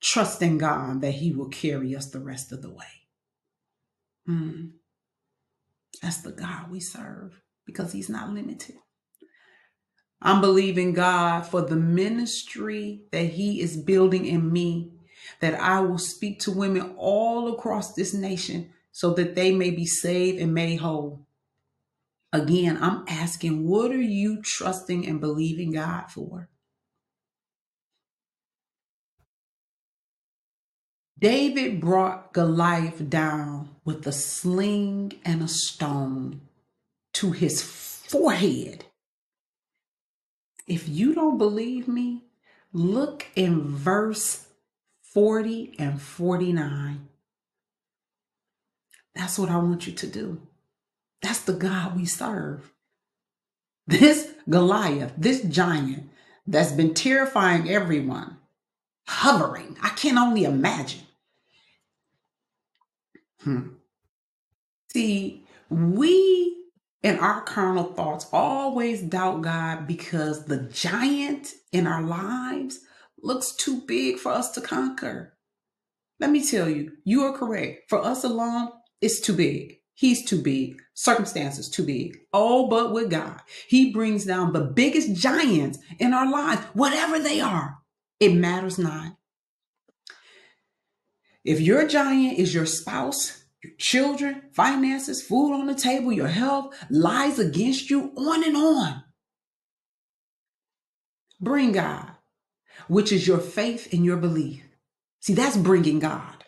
trusting 0.00 0.58
God 0.58 1.00
that 1.00 1.12
He 1.12 1.32
will 1.32 1.48
carry 1.48 1.94
us 1.96 2.10
the 2.10 2.20
rest 2.20 2.52
of 2.52 2.62
the 2.62 2.70
way. 2.70 2.84
Mm. 4.28 4.72
That's 6.02 6.18
the 6.18 6.32
God 6.32 6.70
we 6.70 6.80
serve 6.80 7.40
because 7.64 7.92
He's 7.92 8.08
not 8.08 8.30
limited. 8.30 8.76
I'm 10.20 10.40
believing 10.40 10.92
God 10.92 11.42
for 11.46 11.62
the 11.62 11.76
ministry 11.76 13.02
that 13.12 13.26
He 13.26 13.60
is 13.60 13.76
building 13.76 14.26
in 14.26 14.52
me, 14.52 14.92
that 15.40 15.54
I 15.60 15.80
will 15.80 15.98
speak 15.98 16.40
to 16.40 16.50
women 16.50 16.94
all 16.96 17.54
across 17.54 17.94
this 17.94 18.14
nation 18.14 18.70
so 18.92 19.12
that 19.14 19.34
they 19.34 19.52
may 19.52 19.70
be 19.70 19.86
saved 19.86 20.40
and 20.40 20.54
made 20.54 20.76
whole. 20.76 21.26
Again, 22.32 22.78
I'm 22.80 23.04
asking, 23.08 23.66
what 23.66 23.92
are 23.92 24.00
you 24.00 24.42
trusting 24.42 25.06
and 25.06 25.20
believing 25.20 25.72
God 25.72 26.10
for? 26.10 26.48
David 31.18 31.80
brought 31.80 32.34
Goliath 32.34 33.08
down 33.08 33.70
with 33.84 34.06
a 34.06 34.12
sling 34.12 35.14
and 35.24 35.42
a 35.42 35.48
stone 35.48 36.42
to 37.14 37.32
his 37.32 37.62
forehead. 37.62 38.84
If 40.66 40.88
you 40.88 41.14
don't 41.14 41.38
believe 41.38 41.88
me, 41.88 42.24
look 42.72 43.26
in 43.34 43.62
verse 43.62 44.46
40 45.00 45.76
and 45.78 46.02
49. 46.02 47.08
That's 49.14 49.38
what 49.38 49.48
I 49.48 49.56
want 49.56 49.86
you 49.86 49.94
to 49.94 50.06
do. 50.06 50.42
That's 51.22 51.40
the 51.40 51.54
God 51.54 51.96
we 51.96 52.04
serve. 52.04 52.72
This 53.86 54.34
Goliath, 54.50 55.14
this 55.16 55.40
giant 55.42 56.10
that's 56.46 56.72
been 56.72 56.92
terrifying 56.92 57.70
everyone, 57.70 58.36
hovering, 59.08 59.78
I 59.82 59.90
can 59.90 60.18
only 60.18 60.44
imagine 60.44 61.05
Hmm. 63.46 63.68
See, 64.92 65.46
we 65.70 66.64
in 67.04 67.20
our 67.20 67.42
carnal 67.42 67.92
thoughts 67.92 68.26
always 68.32 69.02
doubt 69.02 69.42
God 69.42 69.86
because 69.86 70.46
the 70.46 70.68
giant 70.72 71.52
in 71.70 71.86
our 71.86 72.02
lives 72.02 72.80
looks 73.22 73.54
too 73.54 73.82
big 73.86 74.18
for 74.18 74.32
us 74.32 74.50
to 74.50 74.60
conquer. 74.60 75.38
Let 76.18 76.30
me 76.30 76.44
tell 76.44 76.68
you, 76.68 76.90
you 77.04 77.22
are 77.22 77.38
correct. 77.38 77.88
For 77.88 78.04
us 78.04 78.24
alone, 78.24 78.70
it's 79.00 79.20
too 79.20 79.34
big. 79.34 79.76
He's 79.94 80.24
too 80.24 80.42
big. 80.42 80.82
Circumstances 80.94 81.70
too 81.70 81.84
big. 81.84 82.18
Oh, 82.32 82.66
but 82.66 82.92
with 82.92 83.12
God, 83.12 83.42
He 83.68 83.92
brings 83.92 84.24
down 84.24 84.52
the 84.52 84.72
biggest 84.74 85.14
giants 85.14 85.78
in 86.00 86.12
our 86.12 86.28
lives, 86.28 86.62
whatever 86.72 87.20
they 87.20 87.40
are. 87.40 87.78
It 88.18 88.34
matters 88.34 88.76
not. 88.76 89.12
If 91.46 91.60
your 91.60 91.86
giant 91.86 92.40
is 92.40 92.52
your 92.52 92.66
spouse, 92.66 93.44
your 93.62 93.72
children, 93.78 94.42
finances, 94.52 95.22
food 95.22 95.54
on 95.54 95.68
the 95.68 95.76
table, 95.76 96.12
your 96.12 96.26
health, 96.26 96.74
lies 96.90 97.38
against 97.38 97.88
you, 97.88 98.12
on 98.16 98.42
and 98.42 98.56
on. 98.56 99.04
Bring 101.40 101.70
God, 101.70 102.10
which 102.88 103.12
is 103.12 103.28
your 103.28 103.38
faith 103.38 103.92
and 103.92 104.04
your 104.04 104.16
belief. 104.16 104.64
See, 105.20 105.34
that's 105.34 105.56
bringing 105.56 106.00
God. 106.00 106.44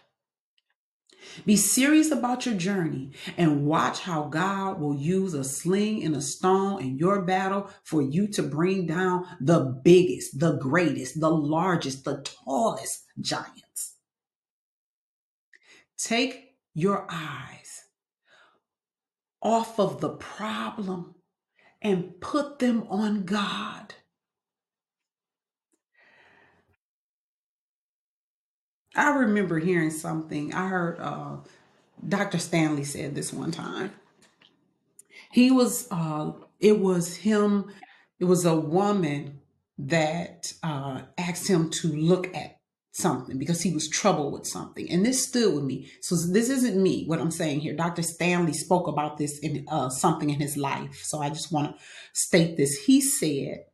Be 1.47 1.57
serious 1.57 2.11
about 2.11 2.45
your 2.45 2.57
journey 2.57 3.13
and 3.37 3.67
watch 3.67 4.01
how 4.01 4.25
God 4.25 4.81
will 4.81 4.97
use 4.97 5.33
a 5.33 5.45
sling 5.45 6.03
and 6.03 6.17
a 6.17 6.21
stone 6.21 6.83
in 6.83 6.99
your 6.99 7.23
battle 7.23 7.71
for 7.85 8.03
you 8.03 8.27
to 8.33 8.43
bring 8.43 8.87
down 8.87 9.27
the 9.41 9.61
biggest, 9.61 10.41
the 10.41 10.57
greatest, 10.57 11.21
the 11.21 11.31
largest, 11.31 12.05
the 12.05 12.27
tallest 12.45 13.05
giants. 13.21 13.98
Take 15.99 16.55
your 16.75 17.07
eyes 17.11 17.85
off 19.43 19.79
of 19.79 20.01
the 20.01 20.11
problem 20.11 21.17
and 21.83 22.21
put 22.21 22.59
them 22.59 22.85
on 22.89 23.25
God. 23.25 23.95
I 28.95 29.11
remember 29.11 29.59
hearing 29.59 29.91
something. 29.91 30.53
I 30.55 30.69
heard 30.69 30.99
uh, 30.99 31.37
Dr. 32.07 32.39
Stanley 32.39 32.85
said 32.85 33.15
this 33.15 33.33
one 33.33 33.53
time. 33.53 33.93
He 35.31 35.51
was, 35.51 35.89
uh, 35.91 36.33
it 36.59 36.81
was 36.81 37.17
him, 37.17 37.71
it 38.19 38.25
was 38.25 38.45
a 38.45 38.57
woman 38.57 39.41
that 39.79 40.53
uh, 40.63 41.03
asked 41.17 41.47
him 41.49 41.71
to 41.71 41.89
look 41.89 42.35
at 42.35 42.58
something 42.99 43.39
because 43.39 43.63
he 43.63 43.73
was 43.73 43.89
troubled 43.89 44.33
with 44.33 44.47
something. 44.47 44.91
And 44.91 45.07
this 45.07 45.27
stood 45.27 45.55
with 45.55 45.65
me. 45.65 45.91
So 46.03 46.17
this 46.17 46.51
isn't 46.51 46.83
me, 46.83 47.05
what 47.07 47.21
I'm 47.21 47.31
saying 47.31 47.61
here. 47.61 47.75
Dr. 47.75 48.03
Stanley 48.03 48.53
spoke 48.53 48.89
about 48.89 49.19
this 49.19 49.39
in 49.39 49.65
uh, 49.69 49.89
something 49.89 50.31
in 50.31 50.41
his 50.41 50.57
life. 50.57 51.03
So 51.05 51.21
I 51.21 51.29
just 51.29 51.53
want 51.53 51.77
to 51.77 51.83
state 52.13 52.57
this. 52.57 52.85
He 52.85 53.01
said 53.01 53.65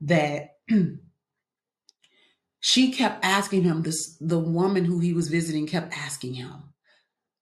that 0.00 0.56
she 2.60 2.92
kept 2.92 3.24
asking 3.24 3.62
him 3.62 3.82
this, 3.82 4.16
the 4.20 4.38
woman 4.38 4.84
who 4.84 4.98
he 4.98 5.12
was 5.12 5.28
visiting 5.28 5.66
kept 5.66 5.96
asking 5.96 6.34
him, 6.34 6.72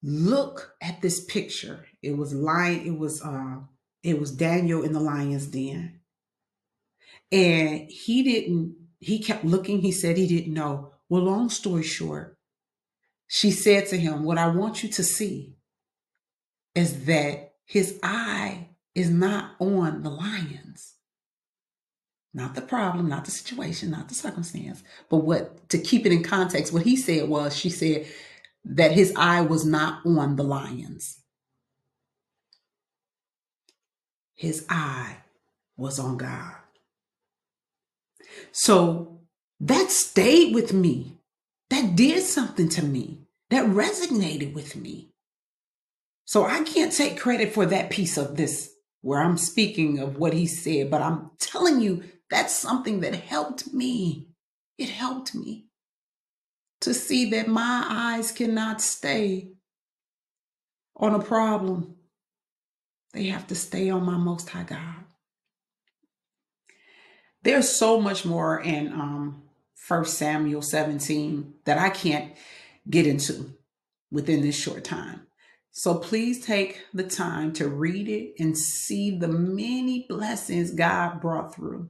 look 0.03 0.75
at 0.83 1.01
this 1.03 1.25
picture. 1.25 1.87
It 2.03 2.17
was 2.17 2.35
lion, 2.35 2.87
it 2.87 2.99
was 2.99 3.23
uh 3.23 3.59
it 4.03 4.19
was 4.19 4.33
Daniel 4.33 4.83
in 4.83 4.93
the 4.93 5.01
lion's 5.01 5.47
den. 5.47 6.01
And 7.31 7.89
he 7.91 8.23
didn't 8.23 8.77
he 9.01 9.19
kept 9.19 9.45
looking. 9.45 9.81
He 9.81 9.93
said 9.93 10.17
he 10.17 10.27
didn't 10.27 10.55
know. 10.55 10.93
Well, 11.09 11.23
long 11.23 11.49
story 11.49 11.83
short, 11.83 12.37
she 13.27 13.51
said 13.51 13.89
to 13.89 13.99
him, 13.99 14.23
What 14.23 14.39
I 14.39 14.49
want 14.49 14.83
you 14.83 14.89
to 14.91 15.03
see 15.03 15.57
is 16.75 17.07
that 17.07 17.55
his 17.65 17.99
eye 18.03 18.69
is 18.95 19.11
not 19.11 19.53
on 19.59 20.03
the 20.03 20.11
lions, 20.11 20.95
not 22.35 22.55
the 22.55 22.63
problem, 22.63 23.09
not 23.09 23.25
the 23.25 23.31
situation, 23.31 23.91
not 23.91 24.09
the 24.09 24.15
circumstance, 24.15 24.83
but 25.09 25.19
what 25.19 25.69
to 25.71 25.79
keep 25.79 26.07
it 26.07 26.13
in 26.13 26.23
context, 26.23 26.73
what 26.73 26.83
he 26.83 26.97
said 26.97 27.29
was, 27.29 27.57
she 27.57 27.71
said 27.71 28.07
that 28.65 28.93
his 28.93 29.13
eye 29.17 29.41
was 29.41 29.65
not 29.65 30.05
on 30.05 30.37
the 30.37 30.45
lions, 30.45 31.21
his 34.35 34.67
eye 34.69 35.19
was 35.77 35.99
on 35.99 36.17
God. 36.17 36.60
So 38.53 39.21
that 39.61 39.91
stayed 39.91 40.55
with 40.55 40.73
me. 40.73 41.19
That 41.71 41.97
did 41.97 42.23
something 42.23 42.69
to 42.71 42.85
me. 42.85 43.19
That 43.51 43.67
resonated 43.67 44.55
with 44.55 44.77
me. 44.77 45.11
So 46.25 46.45
I 46.45 46.63
can't 46.63 46.93
take 46.93 47.19
credit 47.19 47.53
for 47.53 47.67
that 47.67 47.91
piece 47.91 48.17
of 48.17 48.37
this 48.37 48.73
where 49.03 49.21
I'm 49.21 49.37
speaking 49.37 49.99
of 49.99 50.17
what 50.17 50.33
he 50.33 50.47
said, 50.47 50.91
but 50.91 51.03
I'm 51.03 51.31
telling 51.39 51.81
you 51.81 52.05
that's 52.31 52.55
something 52.55 53.01
that 53.01 53.15
helped 53.15 53.73
me. 53.73 54.29
It 54.79 54.89
helped 54.89 55.35
me 55.35 55.67
to 56.83 56.95
see 56.95 57.31
that 57.31 57.49
my 57.49 57.85
eyes 57.89 58.33
cannot 58.33 58.81
stay 58.81 59.51
on 60.97 61.15
a 61.15 61.23
problem. 61.23 61.97
They 63.13 63.27
have 63.27 63.47
to 63.49 63.55
stay 63.55 63.91
on 63.91 64.05
my 64.05 64.17
Most 64.17 64.49
High 64.49 64.63
God. 64.63 65.00
There's 67.43 67.71
so 67.71 68.01
much 68.01 68.25
more 68.25 68.61
in 68.61 68.93
um, 68.93 69.43
1 69.89 70.05
Samuel 70.05 70.63
17 70.63 71.55
that 71.65 71.79
I 71.79 71.91
can't 71.91 72.35
get 72.89 73.07
into 73.07 73.55
within 74.11 74.43
this 74.43 74.59
short 74.59 74.85
time. 74.85 75.27
So 75.73 75.95
please 75.95 76.45
take 76.45 76.85
the 76.93 77.05
time 77.05 77.53
to 77.55 77.69
read 77.69 78.09
it 78.09 78.35
and 78.39 78.59
see 78.59 79.17
the 79.17 79.29
many 79.29 80.07
blessings 80.09 80.73
God 80.73 81.21
brought 81.21 81.55
through. 81.55 81.89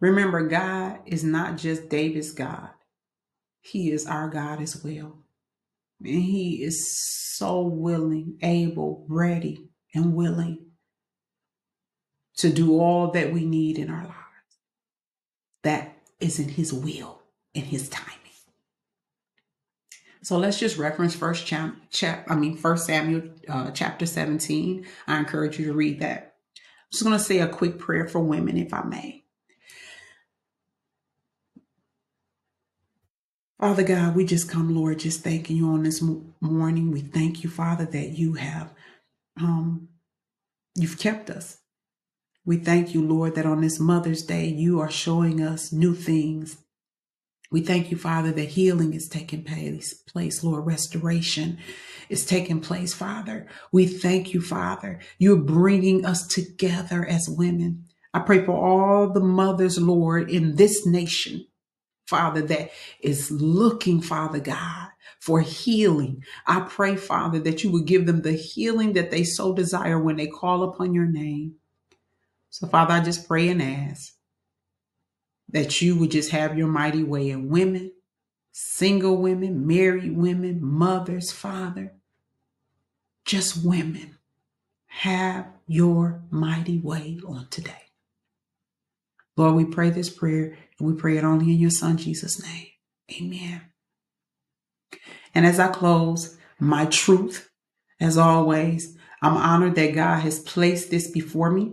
Remember, 0.00 0.46
God 0.46 1.00
is 1.06 1.24
not 1.24 1.56
just 1.56 1.88
David's 1.88 2.32
God, 2.32 2.70
He 3.60 3.90
is 3.90 4.06
our 4.06 4.28
God 4.28 4.62
as 4.62 4.82
well. 4.82 5.18
And 6.02 6.22
He 6.22 6.62
is 6.62 6.96
so 7.36 7.62
willing, 7.62 8.38
able, 8.42 9.04
ready, 9.08 9.68
and 9.94 10.14
willing 10.14 10.69
to 12.40 12.50
do 12.50 12.78
all 12.78 13.08
that 13.12 13.32
we 13.32 13.44
need 13.44 13.78
in 13.78 13.90
our 13.90 14.04
lives. 14.04 14.16
That 15.62 15.96
is 16.20 16.38
in 16.38 16.48
His 16.48 16.72
will 16.72 17.22
and 17.54 17.64
His 17.64 17.88
timing. 17.88 18.20
So 20.22 20.36
let's 20.36 20.58
just 20.58 20.76
reference 20.76 21.14
first 21.14 21.46
chap, 21.46 21.74
chap 21.90 22.26
I 22.28 22.34
mean 22.34 22.56
First 22.56 22.86
Samuel 22.86 23.30
uh, 23.48 23.70
chapter 23.70 24.04
17. 24.04 24.86
I 25.06 25.18
encourage 25.18 25.58
you 25.58 25.66
to 25.66 25.72
read 25.72 26.00
that. 26.00 26.34
I'm 26.56 26.92
just 26.92 27.04
going 27.04 27.16
to 27.16 27.22
say 27.22 27.38
a 27.38 27.48
quick 27.48 27.78
prayer 27.78 28.06
for 28.06 28.20
women, 28.20 28.58
if 28.58 28.74
I 28.74 28.82
may. 28.82 29.24
Father 33.58 33.82
God, 33.82 34.14
we 34.14 34.24
just 34.24 34.48
come, 34.48 34.74
Lord, 34.74 34.98
just 34.98 35.22
thanking 35.22 35.56
you 35.56 35.68
on 35.68 35.82
this 35.82 36.02
morning. 36.40 36.90
We 36.90 37.00
thank 37.00 37.42
you, 37.42 37.50
Father, 37.50 37.84
that 37.86 38.10
you 38.10 38.34
have 38.34 38.72
um, 39.38 39.88
you've 40.74 40.98
kept 40.98 41.30
us. 41.30 41.59
We 42.44 42.56
thank 42.56 42.94
you, 42.94 43.06
Lord, 43.06 43.34
that 43.34 43.46
on 43.46 43.60
this 43.60 43.80
Mother's 43.80 44.22
Day 44.22 44.46
you 44.46 44.80
are 44.80 44.90
showing 44.90 45.40
us 45.40 45.72
new 45.72 45.94
things 45.94 46.56
we 47.50 47.62
thank 47.62 47.90
you, 47.90 47.96
Father, 47.96 48.30
that 48.32 48.50
healing 48.50 48.94
is 48.94 49.08
taking 49.08 49.42
place, 49.42 49.94
place, 49.94 50.44
Lord. 50.44 50.66
Restoration 50.66 51.58
is 52.08 52.24
taking 52.24 52.60
place, 52.60 52.94
Father. 52.94 53.48
We 53.72 53.86
thank 53.86 54.32
you, 54.32 54.40
Father. 54.40 55.00
You're 55.18 55.36
bringing 55.36 56.06
us 56.06 56.26
together 56.28 57.04
as 57.04 57.28
women. 57.28 57.86
I 58.14 58.20
pray 58.20 58.44
for 58.44 58.52
all 58.52 59.12
the 59.12 59.20
mothers, 59.20 59.80
Lord, 59.80 60.30
in 60.30 60.56
this 60.56 60.86
nation, 60.86 61.46
Father, 62.06 62.42
that 62.42 62.70
is 63.00 63.32
looking, 63.32 64.00
Father 64.00 64.40
God, 64.40 64.88
for 65.20 65.40
healing. 65.40 66.22
I 66.46 66.60
pray, 66.60 66.94
Father, 66.94 67.40
that 67.40 67.64
you 67.64 67.72
would 67.72 67.86
give 67.86 68.06
them 68.06 68.22
the 68.22 68.32
healing 68.32 68.92
that 68.92 69.10
they 69.10 69.24
so 69.24 69.54
desire 69.54 69.98
when 69.98 70.16
they 70.16 70.28
call 70.28 70.62
upon 70.62 70.94
your 70.94 71.06
name. 71.06 71.56
So, 72.50 72.66
Father, 72.66 72.94
I 72.94 73.00
just 73.00 73.26
pray 73.26 73.48
and 73.48 73.62
ask 73.62 74.12
that 75.48 75.80
you 75.80 75.96
would 75.96 76.10
just 76.10 76.30
have 76.30 76.58
your 76.58 76.68
mighty 76.68 77.02
way 77.02 77.30
in 77.30 77.48
women, 77.48 77.92
single 78.52 79.16
women, 79.16 79.66
married 79.66 80.16
women, 80.16 80.58
mothers, 80.62 81.32
father, 81.32 81.94
just 83.24 83.64
women. 83.64 84.16
Have 84.88 85.46
your 85.68 86.24
mighty 86.30 86.78
way 86.78 87.20
on 87.26 87.46
today. 87.48 87.90
Lord, 89.36 89.54
we 89.54 89.64
pray 89.64 89.90
this 89.90 90.10
prayer 90.10 90.58
and 90.78 90.88
we 90.88 90.94
pray 90.94 91.16
it 91.16 91.24
only 91.24 91.52
in 91.52 91.58
your 91.58 91.70
son 91.70 91.96
Jesus' 91.96 92.42
name. 92.42 92.66
Amen. 93.18 93.62
And 95.34 95.46
as 95.46 95.60
I 95.60 95.68
close, 95.68 96.36
my 96.58 96.86
truth, 96.86 97.48
as 98.00 98.18
always, 98.18 98.96
I'm 99.22 99.36
honored 99.36 99.76
that 99.76 99.94
God 99.94 100.20
has 100.20 100.40
placed 100.40 100.90
this 100.90 101.08
before 101.08 101.50
me. 101.50 101.72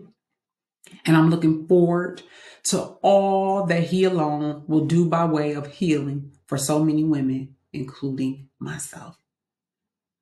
And 1.07 1.15
I'm 1.15 1.29
looking 1.29 1.65
forward 1.67 2.21
to 2.65 2.79
all 3.01 3.65
that 3.65 3.85
He 3.85 4.03
alone 4.03 4.65
will 4.67 4.85
do 4.85 5.05
by 5.05 5.25
way 5.25 5.53
of 5.53 5.67
healing 5.67 6.33
for 6.47 6.57
so 6.57 6.83
many 6.83 7.03
women, 7.03 7.55
including 7.71 8.49
myself. 8.59 9.17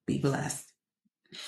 Be 0.05 0.19
blessed. 0.19 0.71